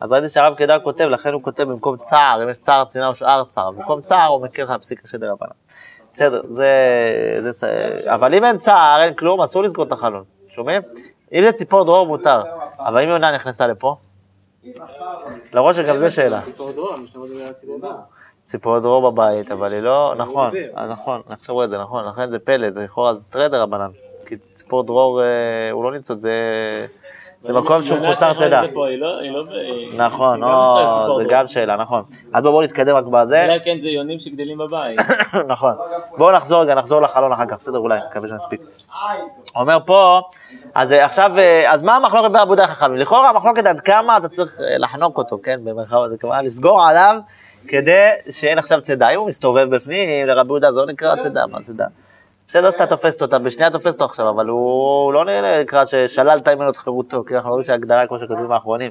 [0.00, 3.14] אז ראיתי שהרב קידר כותב, לכן הוא כותב במקום צער, אם יש צער צינה או
[3.14, 5.50] שאר צער, במקום צער הוא מקל לך פסיק רישא דרבנן.
[6.14, 6.68] בסדר, זה,
[7.50, 10.82] זה, אבל אם אין צער, אין כלום, אסור לסגור את החלון, שומעים?
[11.32, 12.42] אם זה ציפור דרור מותר,
[12.78, 13.96] אבל אם יונה נכנסה לפה,
[15.52, 16.42] למרות שגם זה שאלה.
[16.44, 17.96] ציפור דרום, יש לנו דבר על ציפור דרום.
[18.42, 20.52] ציפור דרור בבית, אבל היא לא, נכון,
[20.88, 23.90] נכון, רואה את זה, נכון, לכן זה פלא, זה לכאורה סטרדר רבנן,
[24.26, 26.32] כי ציפור דרור אה, הוא לא ניצוד, זה,
[27.40, 28.62] זה מקום שהוא מחוסר צידה.
[29.96, 30.40] נכון,
[31.22, 31.24] זה.
[31.28, 32.02] גם שאלה, נכון.
[32.32, 35.00] אז בואו נתקדם רק בזה, אלא כן זה יונים שגדלים בבית.
[35.48, 35.72] נכון.
[36.16, 38.60] בואו נחזור רגע, נחזור לחלון אחר כך, בסדר, אולי, מקווה שנספיק.
[39.56, 40.20] אומר פה,
[40.74, 42.98] אז אה, עכשיו, אה, אז מה המחלוקת בין עבודי החכמים?
[42.98, 47.16] לכאורה המחלוקת עד כמה אתה צריך אה, לחנוק אותו, כן, במרחב, זה כמובן לסגור עליו
[47.68, 49.08] כדי שאין עכשיו צידה.
[49.08, 51.86] אם הוא מסתובב בפנים, לרבי יהודה זה לא נקרא צידה, מה צידה?
[52.48, 55.24] בסדר שאתה תופסת אותה, בשנייה תופסת אותו עכשיו, אבל הוא לא
[55.62, 58.90] נקרא ששללת ממנו את חירותו, כי אנחנו רואים שההגדרה, כמו שכותבים האחרונים,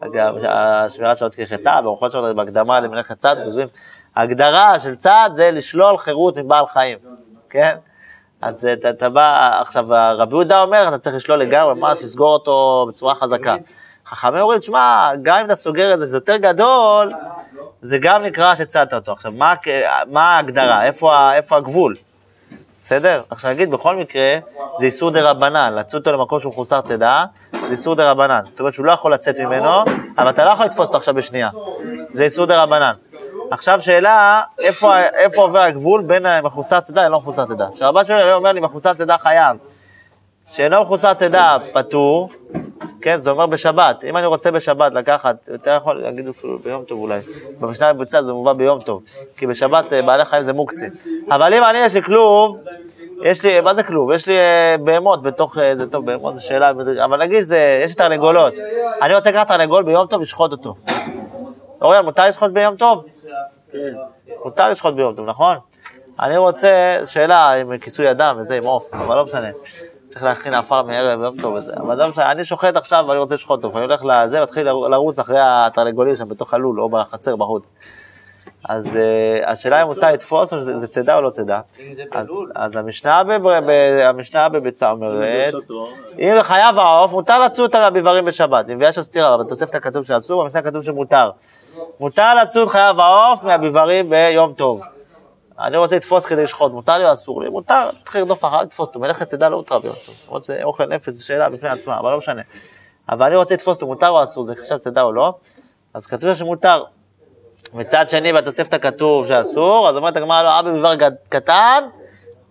[0.00, 3.68] אגב, השמירת שעות כחטא, במוחות שלנו בהקדמה למלאכת צד, כותבים,
[4.16, 6.98] ההגדרה של צד זה לשלול חירות מבעל חיים,
[7.50, 7.76] כן?
[8.42, 9.84] אז אתה, אתה בא, עכשיו
[10.18, 13.54] רבי יהודה אומר, אתה צריך לשלול לגמרי, ממש לסגור אותו בצורה חזקה.
[14.06, 17.12] חכמים אומרים, שמע, גם אם אתה סוגר את זה, שזה יותר גדול,
[17.80, 19.12] זה גם נקרא שצדת אותו.
[19.12, 19.32] עכשיו,
[20.06, 20.84] מה, ההגדרה?
[20.84, 21.96] איפה הגבול?
[22.86, 23.22] בסדר?
[23.30, 24.38] עכשיו נגיד, בכל מקרה,
[24.78, 28.40] זה איסור דה רבנן, לצוד אותו למקום שהוא מחוסר צידה, זה איסור דה רבנן.
[28.44, 29.70] זאת אומרת שהוא לא יכול לצאת ממנו,
[30.18, 31.50] אבל אתה לא יכול לתפוס אותו עכשיו בשנייה.
[32.12, 32.92] זה איסור דה רבנן.
[33.50, 37.66] עכשיו שאלה, איפה, איפה עובר הגבול בין מחוסר צידה ללא מחוסר צידה?
[37.74, 39.56] כשהרבן שלי אומר לי, מחוסר צידה חייב.
[40.52, 42.30] שאינו מחוסר צידה פטור,
[43.00, 44.04] כן, זה אומר בשבת.
[44.04, 47.20] אם אני רוצה בשבת לקחת, יותר יכול להגיד אפילו ביום טוב אולי.
[47.60, 49.02] במשנה בביצה זה מובא ביום טוב,
[49.36, 50.86] כי בשבת אה, בעלי חיים זה מוקצה.
[51.30, 52.60] אבל אם אני, יש לי כלוב,
[53.22, 54.12] יש לי, מה זה כלוב?
[54.12, 56.70] יש לי אה, בהמות בתוך, אה, זה טוב, בהמות זו שאלה,
[57.04, 58.54] אבל נגיד, זה, יש לי תרנגולות.
[59.02, 60.74] אני רוצה לקחת תרנגול ביום טוב, לשחוט אותו.
[61.82, 63.04] אוריאל, מותר לשחוט ביום טוב?
[64.44, 65.56] מותר לשחוט ביום טוב, נכון?
[66.20, 69.48] אני רוצה, שאלה עם כיסוי אדם וזה, עם עוף, אבל לא משנה.
[70.16, 73.64] צריך להכין עפר מערב ביום טוב וזה, אבל משנה, אני שוחט עכשיו ואני רוצה לשחוט
[73.64, 77.70] אותו, ואני הולך לזה, מתחיל לרוץ אחרי התרנגולים שם בתוך הלול, או בחצר בחוץ.
[78.68, 81.60] אז אה, השאלה אם מותר לתפוס, או שזה זה צידה או לא צידה.
[82.12, 85.54] אז, אז המשנה, בב- ב- המשנה בביצה אומרת,
[86.18, 88.70] אם חייב העוף, מותר לצוד אותה מהביברים בשבת.
[88.70, 91.30] אם יש סתירה, אבל בתוספת הכתוב שאסור, במשנה כתוב שמותר.
[92.00, 94.95] מותר לצוד חייב העוף מהביברים ביום טוב.
[95.60, 97.48] אני רוצה לתפוס כדי לשחוט, מותר לי או אסור לי?
[97.48, 100.14] מותר, תתחיל לרדוף אחריו, לתפוס אותו, מלאכת צידה לא מותר ביום טוב.
[100.26, 102.42] למרות שזה אוכל נפש, זו שאלה בפני עצמה, אבל לא משנה.
[103.08, 105.34] אבל אני רוצה לתפוס אותו, מותר או אסור, זה נחשב צידה או לא?
[105.94, 106.84] אז כתוב שמותר.
[107.74, 110.94] מצד שני, בתוספת הכתוב שאסור, אז אומרת הגמרא, לא, אבא בבר
[111.28, 111.84] קטן,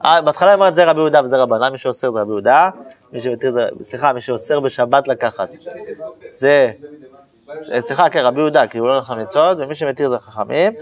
[0.06, 2.70] אה, בהתחלה אומרת זה רבי יהודה וזה רבנן, מי שאוסר זה רבי יהודה,
[3.12, 5.58] מי שמתיר זה, סליחה, מי שאוסר בשבת לקחת.
[6.30, 6.72] זה,
[7.80, 10.74] סליחה, כן, רבי יהודה, כי הוא לא נחשב ניצוד, ומי שמתיר זה חכמים,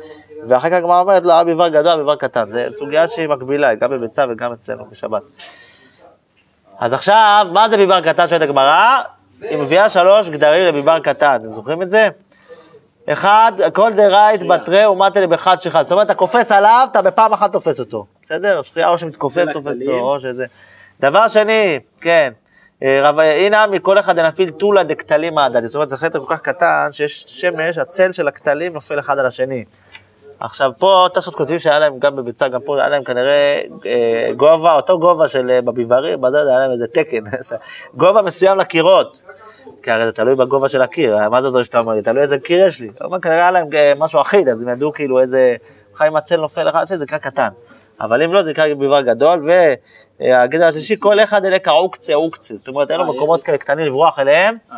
[0.47, 3.75] ואחר כך הגמרא אומרת, לא, אבי בר גדול, אבי בר קטן, זה סוגיה שהיא מקבילה,
[3.75, 5.21] גם בביצה וגם אצלנו בשבת.
[6.79, 9.01] אז עכשיו, מה זה ביבר קטן, שואלת הגמרא?
[9.41, 12.09] היא מביאה שלוש גדרים לביבר קטן, אתם זוכרים את זה?
[13.09, 15.81] אחד, כל דרייט בתרי ומטה בחד שחד.
[15.81, 18.05] זאת אומרת, אתה קופץ עליו, אתה בפעם אחת תופס אותו.
[18.23, 18.61] בסדר?
[18.61, 20.45] שחייה או שמתכופף תופס אותו, או שזה...
[20.99, 22.31] דבר שני, כן,
[22.83, 25.65] אה, רב, הנה מכל אחד נפיל טולה דקטלים מהדד.
[25.65, 29.25] זאת אומרת, זה חטא כל כך קטן, שיש שמש, הצל של הכתלים נופל אחד על
[29.25, 29.65] השני.
[30.43, 34.75] עכשיו פה תוספות כותבים שהיה להם גם בביצה, גם פה היה להם כנראה אה, גובה,
[34.75, 37.23] אותו גובה של אה, בביברים, בזה היה להם איזה תקן,
[37.99, 39.17] גובה מסוים לקירות.
[39.83, 42.01] כי הרי זה תלוי בגובה של הקיר, מה זה עוזר שאתה אומר לי?
[42.01, 42.89] תלוי איזה קיר יש לי.
[43.03, 45.55] אומר, כנראה היה להם אה, משהו אחיד, אז הם ידעו כאילו איזה,
[45.95, 47.49] חיים הצל נופל אחד, שזה נקרא קטן.
[48.01, 49.41] אבל אם לא, זה נקרא ביבר גדול,
[50.19, 54.19] והגדר השלישי, כל אחד אלה כעוקצה עוקצה, זאת אומרת, אין לו מקומות כאלה קטנים לברוח
[54.19, 54.77] אליהם, אה,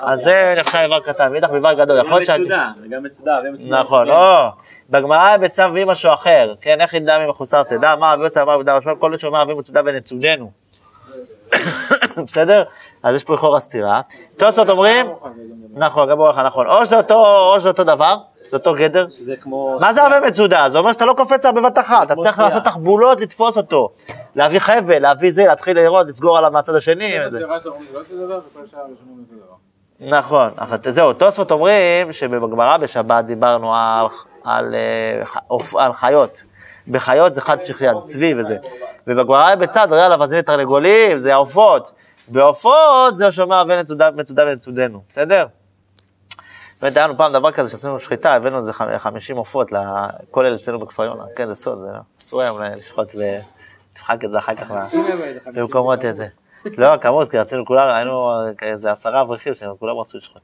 [0.00, 3.02] אז זה נחשב ביבר קטן, ואידך ביבר גדול, יכול גם להיות שה- מצודה, וגם
[3.54, 3.80] מצודה.
[3.80, 4.48] נכון, או,
[4.90, 8.76] בגמרא בצו מביא משהו אחר, כן, איך ידע ממחוסר תדע, מה אבי יוסף אמר ביהודה
[8.76, 10.50] רשמי, כל שאומר אבי מצודה ונצודנו.
[12.26, 12.62] בסדר?
[13.02, 14.00] אז יש פה לכאורה סתירה.
[14.36, 15.06] תוספות אומרים,
[15.74, 16.96] נכון, גם ברכה, נכון, או שזה
[17.68, 18.14] אותו דבר,
[18.50, 19.06] זה אותו גדר.
[19.10, 19.78] זה כמו...
[19.80, 20.68] מה זה אבי מצודה?
[20.68, 22.48] זה אומר שאתה לא קופץ עליו בבת אחת, אתה צריך שחייה.
[22.48, 23.90] לעשות תחבולות לתפוס אותו.
[24.34, 27.14] להביא חבל, להביא זה, להתחיל לראות, לסגור עליו מהצד השני.
[30.00, 30.08] לא.
[30.08, 30.50] נכון,
[30.88, 34.06] זהו, תוספות אומרים שבגמרא בשבת דיברנו על,
[34.44, 34.74] על,
[35.78, 36.42] אה, חיות.
[36.88, 38.56] בחיות זה חד שכייה, זה צבי וזה.
[39.06, 41.92] ובגמרא בצד, רואה עליו עזבי תרנגולים, זה העופות.
[42.28, 45.46] בעופות זה שומר מצודה מצודה ונצודנו, בסדר?
[46.82, 50.78] באמת היה לנו פעם דבר כזה שעשינו שחיטה, הבאנו איזה חמ- 50 עופות לכולל אצלנו
[50.78, 54.70] בכפר יונה, כן זה סוד, זה לא- אסור היום לשחוט ותמחק את זה אחר כך.
[55.54, 56.26] במקומות איזה.
[56.64, 58.30] לא, כמות, כי רצינו כולם, היינו
[58.62, 60.42] איזה עשרה אברכים שלנו, כולם רצו לשחוט.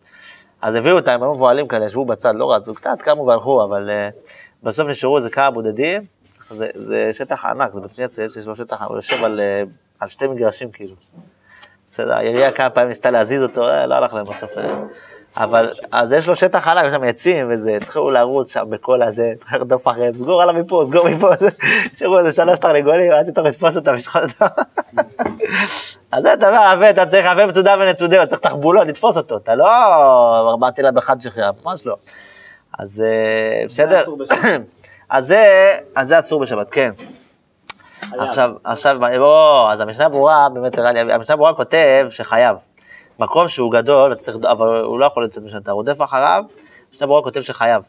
[0.62, 4.32] אז הביאו אותם, היו מבוהלים כאלה, ישבו בצד, לא רצו, קצת קמו והלכו, אבל uh,
[4.62, 6.02] בסוף נשארו איזה כמה בודדים,
[6.74, 9.40] זה, שטח ענק, זה בית כנסת שיש לו שטח, הוא יושב על,
[10.02, 10.94] אה, שתי מגרשים כאילו.
[11.90, 14.50] בסדר, העירייה כמה פעמים ניסתה להזיז אותו, אה, לא הלך להם בסוף.
[15.36, 19.32] אבל, אז יש לו שטח ענק, יש שם עצים וזה, התחילו לרוץ שם בכל הזה,
[19.36, 21.30] התחילו לרדוף אחריהם, סגור עליו מפה, סגור מפה,
[21.94, 24.46] תשאירו איזה שלוש תרנגולים, עד שאתה לתפוס אותם, לשחוט אותם.
[26.12, 29.68] אז זה דבר עבה, אתה צריך עבה מצודה ונצודה, צריך תחבולות, לתפוס אותו, אתה לא
[30.50, 31.96] ארבעת ילד בחד שחרר, ממש לא.
[32.78, 34.04] אז אה, בסדר.
[35.10, 36.90] אז זה, אסור בשבת, כן.
[38.18, 38.96] עכשיו, עכשיו,
[39.72, 40.78] אז המשנה ברורה, באמת,
[41.12, 42.56] המשנה ברורה כותב שחייב.
[43.18, 46.44] מקום שהוא גדול, אתה צריך, אבל הוא לא יכול לצאת משם, אתה רודף אחריו,
[46.90, 47.82] המשנה ברורה כותב שחייב.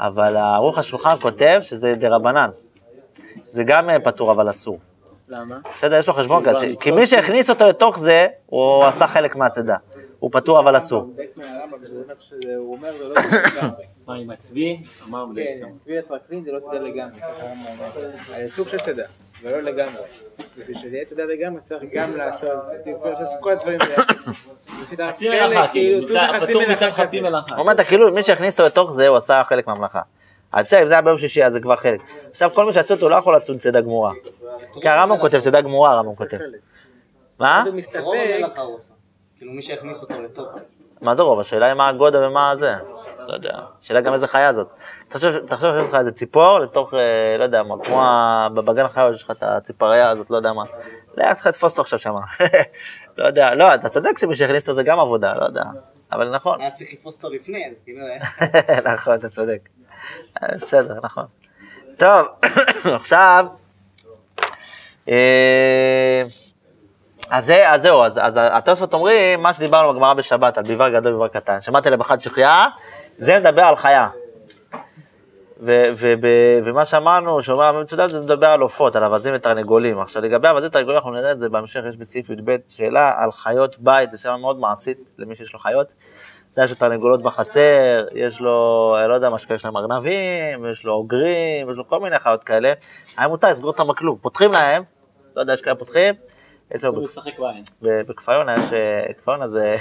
[0.00, 2.50] אבל ערוך השולחן כותב שזה דה רבנן.
[3.48, 4.78] זה גם אה, פטור אבל אסור.
[5.28, 5.56] למה?
[5.76, 9.36] בסדר, יש לו חשבון כאילו, כזה, כי מי שהכניס אותו לתוך זה, הוא עשה חלק
[9.36, 9.76] מהצידה.
[10.18, 11.02] הוא פטור אבל אסור.
[11.02, 13.84] בודק מהרמב"ם, שזה אומר שזה- הוא אומר זה לא לגמרי.
[14.08, 14.82] מה, עם הצבי?
[15.08, 15.68] אמרנו כן.
[15.84, 17.20] צבי הטרקלין זה לא תדע לגמרי.
[17.20, 18.10] ככה הרמב"ם אומר.
[18.26, 18.78] זה סוג של
[19.40, 19.94] תדע, ולא לגמרי.
[20.58, 22.50] בשביל שזה יהיה תדע לגמרי צריך גם לעשות,
[23.04, 23.78] לעשות את כל הדברים
[24.92, 27.20] דעת חצי מלאכה, כאילו, פטור מלאכה מצד חצי.
[27.20, 27.54] מלאכה.
[27.54, 30.00] הוא אומר, אתה כאילו, מי שהכניס אותו לתוך זה, הוא עשה חלק מהמלאכה.
[30.54, 32.00] אבל בסדר, אם זה היה ביום שישי, אז זה כבר חלק.
[32.30, 34.12] עכשיו, כל מי שיצא אותו לא יכול לצוד צידה גמורה.
[34.80, 36.38] כי הרמב"ם כותב, צידה גמורה, הרמב"ם כותב.
[37.38, 37.62] מה?
[37.62, 38.92] הוא רוב מסתפק, המלאכה הוא עושה.
[39.38, 40.48] כאילו מי שהכניס אותו לתוך.
[41.00, 41.40] מה זה רוב?
[41.40, 42.70] השאלה היא מה הגודל ומה זה.
[43.26, 43.58] לא יודע.
[43.82, 44.66] השאלה גם איזה חיה זאת.
[45.08, 45.42] תחשוב שיש
[45.88, 46.98] לך איזה ציפור לתוך, אה,
[47.38, 50.62] לא יודע מה, כמו ה- בגן החיות יש לך את הציפריה הזאת, לא יודע מה.
[51.16, 52.20] לך צריך לתפוס אותו עכשיו שמה.
[53.18, 55.62] לא יודע, לא, אתה צודק שמי שהכניס אותו זה גם עבודה, לא יודע.
[56.12, 56.60] אבל נכון.
[56.60, 58.24] היה צריך לתפוס אותו לפני, כאילו היה...
[58.94, 59.68] נכון, אתה צודק.
[60.42, 61.24] אה, בסדר, נכון.
[61.96, 62.26] טוב,
[63.00, 63.46] עכשיו,
[65.08, 66.22] אה,
[67.30, 71.28] אז זה- אז זהו, אז התוספות אומרים, מה שדיברנו בגמרא בשבת, על ביבר גדול וביבר
[71.28, 72.66] קטן, שמעת לבחד שחייה,
[73.18, 74.08] זה מדבר על חיה.
[76.64, 80.00] ומה שאמרנו, שאומר המם צודק, זה מדבר על עופות, על אווזים ותרנגולים.
[80.00, 83.78] עכשיו לגבי אווזים ותרנגולים, אנחנו נראה את זה בהמשך, יש בסעיף י"ב שאלה על חיות
[83.78, 85.86] בית, זו שאלה מאוד מעשית למי שיש לו חיות.
[85.86, 85.94] אתה
[86.60, 90.84] יודע, יש לו תרנגולות בחצר, יש לו, אה, לא יודע, מה שיש להם ארנבים, יש
[90.84, 92.72] לו אוגרים, יש לו כל מיני חיות כאלה.
[93.16, 94.82] היה מותר לסגור אותם בכלוב, פותחים להם,
[95.36, 96.14] לא יודע, יש כאלה פותחים,
[96.74, 97.62] יש לו אסור לשחק בעין.
[97.82, 98.54] ב- בכפר יונה
[99.42, 99.76] אה, זה,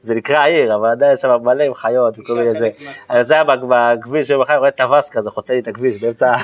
[0.00, 2.70] זה נקרא עיר, אבל עדיין יש שם מלא עם חיות וכל מיני זה.
[3.08, 6.34] אז זה היה בכביש, יום אחד רואה טווס כזה, חוצה לי את הכביש באמצע,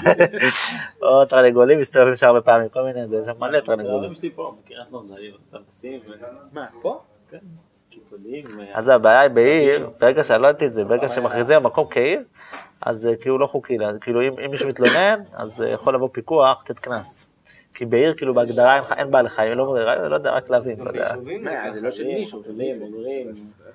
[1.02, 4.10] או תרנגולים מסתובבים שם הרבה פעמים, כל מיני, זה יש שם מלא תרנגולים.
[4.10, 6.00] כבשים
[6.52, 7.00] מה, פה?
[7.28, 8.44] וקיפודים.
[8.74, 12.22] אז הבעיה היא בעיר, ברגע שאני לא ידעתי את זה, ברגע שמכריזים על מקום כעיר,
[12.80, 17.29] אז כאילו לא חוקי, כאילו אם מישהו מתלונן, אז אה, יכול לבוא פיקוח, לתת קנס.
[17.74, 19.76] כי בעיר, כאילו בהגדרה אין בעל חיים, לא
[20.08, 21.14] לא יודע, רק להבין, לא יודע.
[21.42, 22.86] מה, זה לא של מישהו, של מישהו.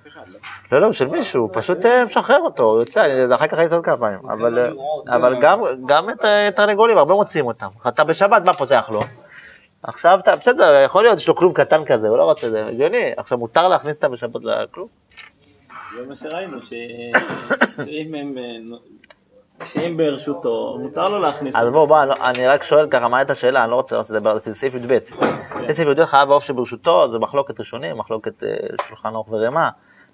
[0.08, 0.38] אחד לא.
[0.72, 3.96] לא, לא, של מישהו, פשוט אה, משחרר אותו, הוא יוצא, אחר כך ראיתי עוד כמה
[3.96, 4.70] פעמים, אבל, אה,
[5.16, 7.66] אבל גם, גם את אה, תרנגולים, הרבה מוציאים אותם.
[7.88, 9.00] אתה בשבת, מה פותח לו?
[9.82, 13.10] עכשיו אתה, בסדר, יכול להיות, יש לו כלוב קטן כזה, הוא לא רוצה, זה הגיוני.
[13.16, 14.88] עכשיו מותר להכניס אותם בשבת לכלוב?
[15.96, 16.74] זה מה שראינו, ש-
[17.84, 18.34] שאם הם...
[19.64, 21.56] שאם ברשותו, מותר לו להכניס.
[21.56, 23.62] אז בוא, בוא, אני לא- אני רק שואל ככה, מה הייתה השאלה?
[23.62, 24.98] אני לא רוצה לדבר, כי זה סעיף י"ב.
[24.98, 25.72] כן.
[25.72, 28.48] סעיף י"ב חייב העוף שברשותו, זה מחלוקת ראשונים, מחלוקת אה,
[28.88, 29.70] שולחן ערוך ורמה.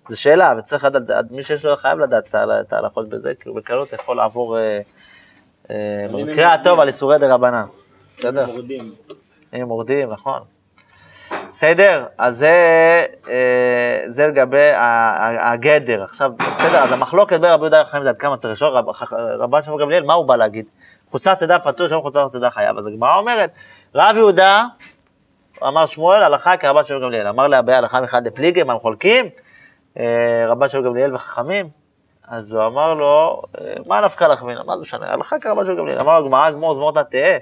[0.08, 3.92] זו שאלה, וצריך לדעת, מי שיש לו חייב לדעת את ההלכות בזה, כי הוא בקלות
[3.92, 4.80] יכול לעבור, אה,
[5.70, 7.64] אה, אם במקרה הטוב, על איסורי דה רבנן.
[8.18, 8.46] בסדר?
[8.46, 8.84] מורדים.
[9.54, 10.40] אם מורדים, נכון.
[11.52, 12.54] בסדר, אז זה,
[13.28, 14.70] אה, זה לגבי
[15.38, 16.02] הגדר.
[16.02, 18.76] עכשיו, בסדר, אז המחלוקת בין רבי יהודה לחיים זה עד כמה צריך לשאול,
[19.38, 20.66] רבן שמעון גמליאל, מה הוא בא להגיד?
[21.10, 22.78] חוצה צידה פטור, שם חוצה צידה חייב.
[22.78, 23.50] אז הגמרא אומרת,
[23.94, 24.64] רב יהודה,
[25.66, 27.26] אמר שמואל, הלכה כרבן שמעון גמליאל.
[27.26, 29.26] אמר לאביי הלכה מחד דפליגי, מה הם חולקים?
[29.98, 30.04] אה,
[30.48, 31.68] רבן שמעון גמליאל וחכמים.
[32.28, 34.60] אז הוא אמר לו, אה, מה נפקא לך ממנה?
[34.66, 35.12] מה זה משנה?
[35.12, 35.98] הלכה כרבן שמעון גמליאל.
[35.98, 37.38] אמר לו, גמרא, גמור, זמור תהא.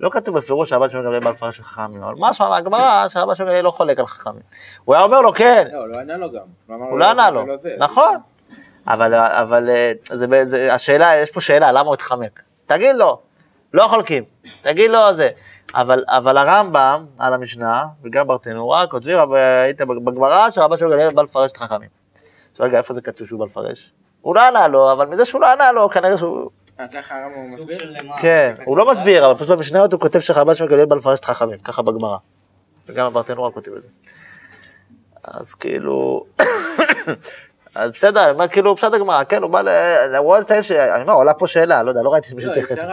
[0.00, 3.48] לא כתוב בפירוש שרבן שמעון גמליאל בא לפרש את חכמים, אבל משמע מהגמרא שרבן שמעון
[3.48, 4.42] גמליאל לא חולק על חכמים.
[4.84, 6.42] הוא היה אומר לו, כן, לא, לא ענה לו גם.
[6.66, 7.74] הוא לא ענה לו, זה זה.
[7.78, 8.16] נכון.
[8.86, 12.42] אבל, אבל אה, זה, זה, השאלה, יש פה שאלה, למה הוא התחמק?
[12.66, 13.18] תגיד לו,
[13.74, 14.24] לא חולקים,
[14.60, 15.28] תגיד לו זה.
[15.74, 19.18] אבל, אבל הרמב"ם על המשנה, וגם ברטנורה, כותבים,
[19.64, 21.88] היית בגמרא שרבן שמעון גמליאל בא לפרש את חכמים.
[22.54, 23.92] אז רגע, איפה זה כתוב שהוא בא לפרש?
[24.20, 26.50] הוא לא ענה לו, אבל מזה שהוא לא ענה לו, כנראה שהוא...
[26.80, 27.78] אה, ככה הרמב"ם סוג מסביר?
[27.78, 28.20] של למה?
[28.20, 31.58] כן, הוא לא מסביר, אבל פשוט במשניות הוא כותב שמעון גמליאל בא לפרש את חכמים,
[31.58, 32.16] ככה בגמרא.
[32.86, 33.88] וגם הברטנורה כותב את זה.
[35.24, 36.24] אז כאילו...
[37.74, 39.68] אז בסדר, אני אומר כאילו, פשט הגמרא, כן, הוא בא ל...
[40.16, 40.72] הוא רואה לציין ש...
[40.72, 42.92] אני אומר, עולה פה שאלה, לא יודע, לא ראיתי שמישהו לא, התייחס לזה.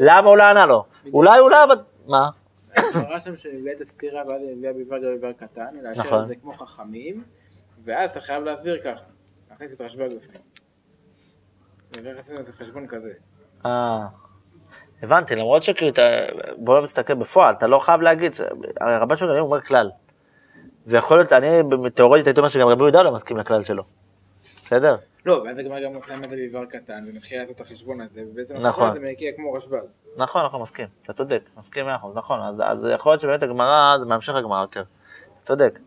[0.00, 0.84] למה הוא לא ענה לו?
[1.12, 1.64] אולי הוא לא...
[1.64, 2.28] אבל- מה?
[2.76, 6.28] הגמרא שם שהביאה את הסתירה ואז הביאה ביבר גדול וביבר קטן, לאשר נכון.
[6.28, 7.24] זה כמו חכמים,
[7.84, 9.04] ואז אתה חייב להסביר ככה,
[9.50, 10.40] להכניס את רשב"ג בפנים.
[10.42, 11.83] ואיך עשינו את החשבון כזה.
[13.66, 14.06] אה,
[15.02, 15.92] הבנתי, למרות שכאילו,
[16.56, 18.32] בוא נסתכל בפועל, אתה לא חייב להגיד,
[18.80, 19.90] הרי רבן שמעון אומר כלל.
[20.86, 21.48] ויכול להיות, אני
[21.94, 23.82] תיאורטית הייתי אומר שגם רבי יהודה לא מסכים לכלל שלו.
[24.64, 24.96] בסדר?
[25.26, 28.56] לא, ואז הגמרא גם שמה את זה באיבר קטן, ומתחילה לעשות את החשבון הזה, ובעצם
[28.56, 28.92] נכון.
[28.92, 29.78] זה מגיע כמו רשב"ג.
[30.16, 30.86] נכון, נכון, מסכים.
[31.02, 32.40] אתה צודק, מסכים מאה אחוז, נכון.
[32.40, 34.80] אז, אז יכול להיות שבאמת הגמרא, זה מהמשך הגמרא יותר.
[34.80, 35.78] אתה צודק.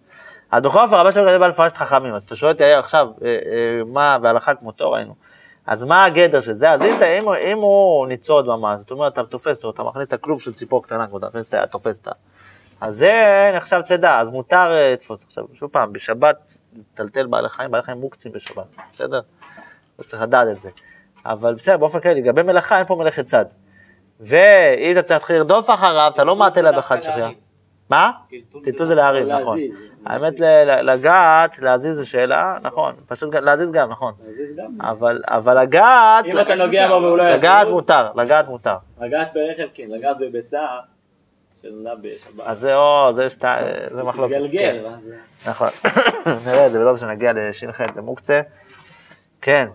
[0.52, 2.14] אז בכל אופן, רבן גדל בא לפרש את חכמים.
[2.14, 5.16] אז אתה שואל אותי "יאיר, עכשיו, אה, אה, מה, והלכה כמותו ראינו.
[5.68, 6.72] אז מה הגדר של זה?
[6.72, 10.08] אז אם, אתה- אם, אם הוא ניצוד ממש, זאת אומרת, אתה תופס אותו, אתה מכניס
[10.08, 12.12] את הכלוב של ציפור קטנה, כמו אתה תופס אותה.
[12.82, 15.26] אז זה נחשב צידה, אז מותר אה, לתפוס.
[15.26, 16.58] עכשיו, שוב פעם, בשבת,
[16.94, 19.22] לטלטל בעלי חיים, בעלי חיים מוקצים בשבת, בסדר?
[20.00, 20.70] לא צריך לדעת את זה.
[21.26, 23.46] אבל בסדר, באופן כללי, לגבי מלאכה, אין פה מלאכת צד.
[24.20, 27.30] ואם אתה צריך להתחיל לרדוף אחריו, אתה לא מעטה לה באחד שחרר.
[27.90, 28.12] מה?
[28.64, 29.60] טלטול זה להרים, נכון.
[30.06, 30.40] האמת,
[30.82, 32.96] לגעת, להזיז זה שאלה, נכון.
[33.08, 34.14] פשוט להזיז גם, נכון.
[34.82, 38.76] אבל אבל לגעת, אם אתה נוגע בו והוא לא יזוז, לגעת מותר, לגעת מותר.
[39.02, 40.68] לגעת ברכב כן, לגעת בביצה.
[42.46, 43.48] אז זה או, זה שתי,
[43.96, 44.34] זה מחלוקת.
[44.34, 44.84] גלגל, כן.
[44.84, 45.16] מה זה?
[45.50, 45.68] נכון.
[46.46, 48.42] נראה את זה בעזרת השם נגיע לש"ח למוקצה.
[49.42, 49.68] כן.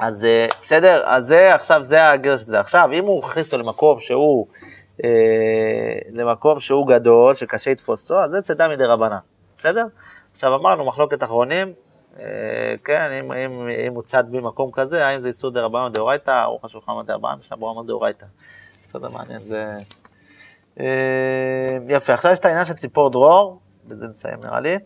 [0.00, 2.60] אז אה, בסדר, אז זה עכשיו, זה הגר של זה.
[2.60, 4.46] עכשיו, אם הוא הכניס אותו למקום שהוא,
[5.04, 9.18] אה, למקום שהוא גדול, שקשה לתפוס אותו, אז זה צידה מדי רבנן.
[9.58, 9.86] בסדר?
[10.32, 11.72] עכשיו אמרנו, מחלוקת אחרונים,
[12.18, 12.24] אה,
[12.84, 16.44] כן, אם, אם, אם הוא צד במקום כזה, האם זה איסור דה רבנן או דאורייתא,
[16.44, 18.26] או חשוב לך מה דה רבנן, יש לה ברמה דאורייתא.
[18.86, 19.76] בסדר, מעניין, זה...
[20.80, 24.78] אה, יפה, עכשיו יש את העניין של ציפור דרור, בזה נסיים נראה לי,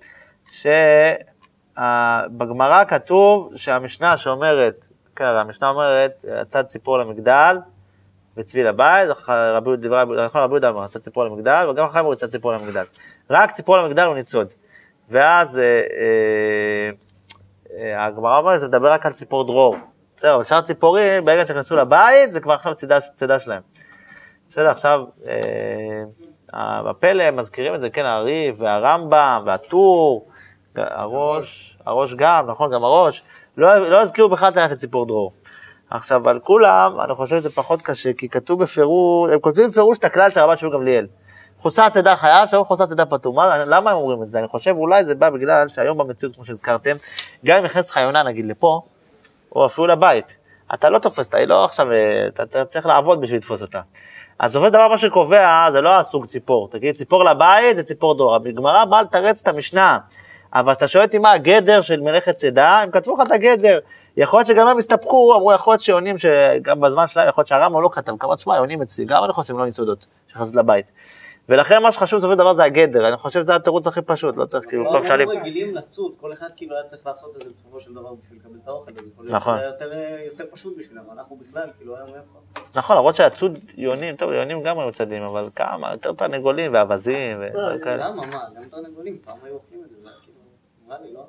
[1.76, 7.56] שבגמרא כתוב שהמשנה שאומרת, כן, המשנה אומרת, צד ציפור למגדל
[8.36, 12.28] וצבי לבית, רבי יהודה נכון, רבי יהודה אמר, צד ציפור למגדל, וגם אחרי אמרו צד
[12.28, 12.84] ציפור למגדל.
[13.30, 14.48] רק ציפור למגדל הוא ניצוד.
[15.10, 16.90] ואז אה, אה,
[17.78, 19.76] אה, הגמרא אומרת, זה מדבר רק על ציפור דרור.
[20.16, 22.74] בסדר, אבל שאר ציפורים, ברגע שנכנסו לבית, זה כבר עכשיו
[23.14, 23.62] צידה, שלהם.
[24.50, 25.04] בסדר, עכשיו,
[26.84, 30.28] בפלא מזכירים את זה, כן, הריב והרמב"ם והטור,
[30.76, 33.22] הראש, הראש גם, נכון, גם הראש,
[33.56, 35.32] לא, לא הזכירו בכלל את של ציפור דרור.
[35.90, 40.04] עכשיו, על כולם, אני חושב שזה פחות קשה, כי כתוב בפירוש, הם כותבים בפירוש את
[40.04, 41.06] הכלל של רבן שמעון גמליאל.
[41.60, 43.34] חוצה צידה חייב, שאומרים חוצה צידה פטור.
[43.34, 44.38] מה- למה הם אומרים את זה?
[44.38, 46.96] אני חושב אולי זה בא בגלל שהיום במציאות, כמו שהזכרתם,
[47.44, 48.80] גם אם נכנסת לך יונה נגיד לפה,
[49.56, 50.36] או אפילו לבית,
[50.74, 51.96] אתה לא תופס אותה, היא לא עכשיו, אה,
[52.28, 53.80] אתה אתה צריך לעבוד בשביל לתפוס אותה.
[54.38, 58.14] אז בסופו של דבר מה שקובע זה לא הסוג ציפור, תגיד ציפור לבית זה ציפור
[58.14, 59.98] דור, בגמרא באה לתרץ את המשנה,
[60.54, 63.78] אבל אתה שואל אותי מה הגדר של מלאכת צידה, הם כתבו לך את הגדר.
[64.16, 67.82] יכול להיות שגם הם הסתפקו, אמרו יכול להיות שיונים, שגם בזמן שלהם, יכול להיות שהרמב"ם
[67.82, 70.92] לא כתב, כמה תשמע, יונים אצלי, גם אני חושב שהם לא ניצודות, שנכנסות לבית.
[71.48, 74.44] ולכן מה שחשוב בסופו של דבר זה הגדר, אני חושב שזה התירוץ הכי פשוט, לא
[74.44, 77.50] צריך כאילו, לא פעם שואלים, רגילים לצוד, כל אחד כאילו היה צריך לעשות את זה
[77.60, 78.90] בסופו של דבר בשביל לקבל את האוכל,
[79.24, 79.58] נכון.
[79.58, 82.38] היה יותר- פשוט בשבילם, אנחנו בכלל, כאילו היה מאיפה.
[82.74, 87.80] נכון, למרות שהצוד יונים, טוב, יונים גם היו צדים, אבל כמה, יותר תרנגולים ואווזים ודברים
[87.80, 88.08] כאלה.
[88.08, 90.38] למה, מה, גם תרנגולים, פעם היו אוכלים את זה, כאילו,
[90.86, 91.20] נראה לי, לא?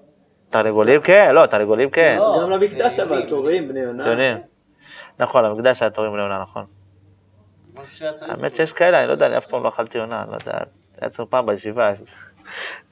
[0.56, 3.28] תרנגולים כן, לא, תרנגולים כן, לא, גם למקדש אבל.
[3.28, 4.38] תורים, בני יונה.
[5.20, 6.66] נכון, המקדש היה תורים נכון.
[7.74, 8.32] משהו שהיה צריך.
[8.32, 10.58] האמת שיש כאלה, אני לא יודע, אני אף פעם לא אכלתי אני לא יודע,
[10.98, 11.92] היה אצלנו פעם בישיבה,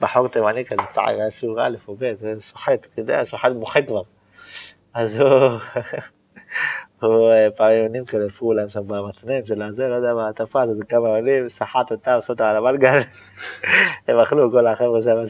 [0.00, 3.82] בחור תימני כזה, צער, היה שיעור א' או ב', זה שוחט, אתה יודע, שוחט מוחה
[3.82, 4.02] כבר.
[4.94, 5.28] אז הוא,
[7.02, 10.68] הוא אה, פעם יונים כאלה, הפריעו להם שם במצנן של הזה, לא יודע מה, תפס
[10.68, 12.98] איזה כמה יונים, שחט אותם, שם אותם על המלגל,
[14.08, 15.24] הם אכלו כל החבר'ה שם,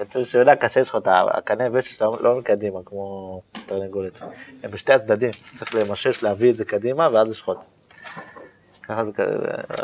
[0.00, 4.22] כתוב שעונה קשה יש לך את הקנה ושש שלה לא מקדימה כמו תרנגולת.
[4.62, 7.58] הם בשתי הצדדים, צריך למשש, להביא את זה קדימה ואז לשחוט.
[8.82, 9.28] ככה זה כזה,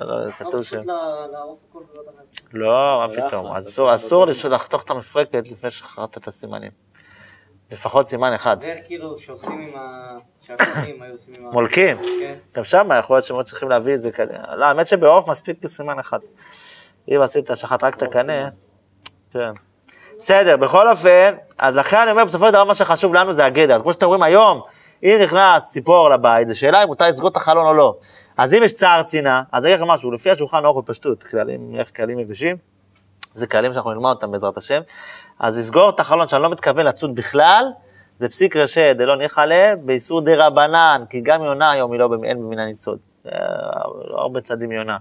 [0.05, 0.73] לא, כתוב ש...
[0.73, 2.53] ולא תנב.
[2.53, 3.47] לא, מה פתאום,
[3.95, 6.71] אסור, לחתוך את המפרקת לפני שחררת את הסימנים.
[7.71, 8.57] לפחות סימן אחד.
[8.59, 10.19] זה כאילו שעושים עם ה...
[10.41, 11.51] שהקונים היו עושים עם ה...
[11.51, 11.99] מולקים.
[12.21, 12.35] כן.
[12.55, 14.57] גם שם יכול להיות שהם לא צריכים להביא את זה קדימה.
[14.57, 16.19] לא, האמת שבעוף מספיק סימן אחד.
[17.09, 18.49] אם עשית שחט רק את הקנה,
[19.33, 19.53] כן.
[20.19, 23.75] בסדר, בכל אופן, אז לכן אני אומר, בסופו של דבר מה שחשוב לנו זה הגדר.
[23.75, 24.61] אז כמו שאתם רואים היום,
[25.03, 27.95] אם נכנס ציפור לבית, זו שאלה אם מותר לסגור את החלון או לא.
[28.37, 31.75] אז אם יש צער צינה, אז אני אגיד לכם משהו, לפי השולחן ערוך בפשטות, כללים,
[31.79, 32.57] איך כללים יבשים,
[33.35, 34.81] זה כללים שאנחנו נלמד אותם בעזרת השם,
[35.41, 37.65] אז לסגור את החלון שאני לא מתכוון לצוד בכלל,
[38.19, 39.45] זה פסיק רשע דלא ניחא
[39.85, 42.99] באיסור דה רבנן, כי גם יונה היום היא לא, אין במינה ניצוד.
[44.11, 44.97] לא הרבה צדים יונה.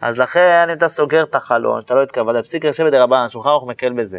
[0.00, 3.48] אז לכן אם אתה סוגר את החלון, שאתה לא התכוונת, פסיק רשע בדה רבנן, שולחן
[3.48, 4.18] ערוך מקל בזה.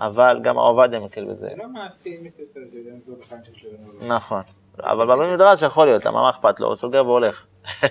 [0.00, 1.48] אבל גם הרב עובדיה מקל בזה.
[1.48, 4.14] זה לא מעשי מיסטר זה גם זו בחיים של שלנו.
[4.16, 4.42] נכון.
[4.80, 6.66] אבל בבית מדרש יכול להיות, למה מה אכפת לו?
[6.68, 7.46] הוא סוגר והולך.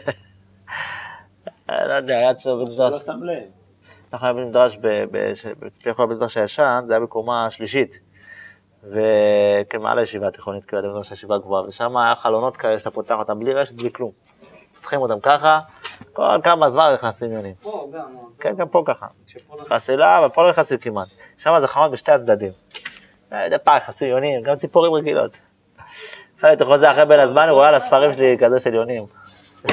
[1.69, 3.43] לא יודע, היה אצלו בית לא מדרש, שם לב.
[4.13, 7.51] אנחנו היה בית מדרש, ב- ב- ש- בצפי יכול בית מדרש הישן, זה היה בקומה
[7.51, 7.99] שלישית.
[8.83, 13.39] וכמעל הישיבה התיכונית, כאילו, אתם יודעים שהישיבה גבוהה, ושם היה חלונות כאלה שאתה פותח אותם
[13.39, 14.11] בלי רשת, בלי כלום.
[14.77, 15.59] פותחים אותם ככה,
[16.13, 17.55] כל כמה זמן נכנסים יונים.
[17.61, 19.07] פה גם, כן, גם פה ככה.
[19.27, 21.07] כשפה חסילה, אבל פה לא נכנסים כמעט.
[21.37, 22.51] שם זה חמות בשתי הצדדים.
[23.31, 25.39] מדי פעם נכנסים יונים, גם ציפורים רגילות.
[26.37, 29.05] לפעמים אתה חוזר אחרי בין הזמן, הוא רואה על הספרים שלי כזה של יונים.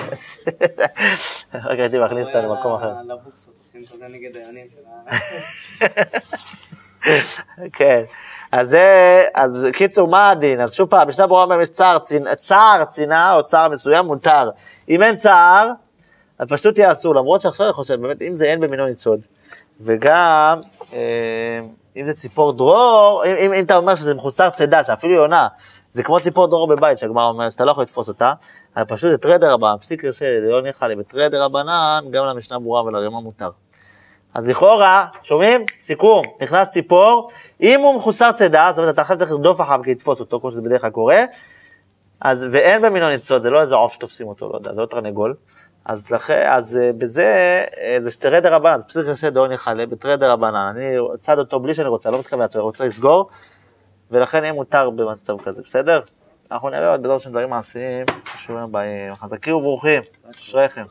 [1.55, 2.93] רק הייתי מכניס אותה למקום אחר.
[7.79, 8.03] כן.
[8.57, 10.61] אז זה, אז קיצור, מה הדין?
[10.61, 14.51] אז שוב פעם, משנה ברורה אומרת, יש צער, צנ- צער צנעה או צער מסוים מותר.
[14.89, 15.71] אם אין צער,
[16.39, 19.21] אז פשוט יהיה אסור, למרות שעכשיו אני חושב, באמת, אם זה אין במינו ניצוד,
[19.81, 20.61] וגם,
[20.93, 20.99] אה,
[21.97, 25.49] אם זה ציפור דרור, אם, אם, אם אתה אומר שזה מחוסר צידה, שאפילו היא עונה,
[25.93, 28.33] זה כמו ציפור דרור בבית, שהגמרא אומרת שאתה לא יכול לתפוס אותה,
[28.77, 32.85] אבל פשוט זה טרדר רבנן, פסיק ירשה, לא ניחא לי, בטרדר רבנן, גם למשנה ברורה
[32.85, 33.51] ולרימה מותר.
[34.35, 35.65] אז לכאורה, שומעים?
[35.81, 37.31] סיכום, נכנס ציפור,
[37.61, 40.51] אם הוא מחוסר צידה, זאת אומרת, אתה עכשיו צריך לרדוף אחריו כדי לתפוס אותו, כמו
[40.51, 41.25] שזה בדרך כלל קורה,
[42.21, 45.35] אז, ואין במינו ניצוד, זה לא איזה עוף שתופסים אותו, לא יודע, זה לא תרנגול.
[45.85, 49.87] אז לכן, אז אה, בזה, אה, זה תרי דרבנן, זה פסיק רישא דלא ניחא ליה,
[49.87, 53.29] בתרי דרבנן, אני צד אותו בלי שאני רוצה, לא מתכוון לעצור, אני רוצה לסגור,
[54.11, 56.01] ולכן יהיה מותר במצב כזה, בסדר?
[56.51, 60.85] אנחנו נראה עוד בדור של דברים מעשיים, חשובים הבאים, חזקים וברוכים, אשריכם.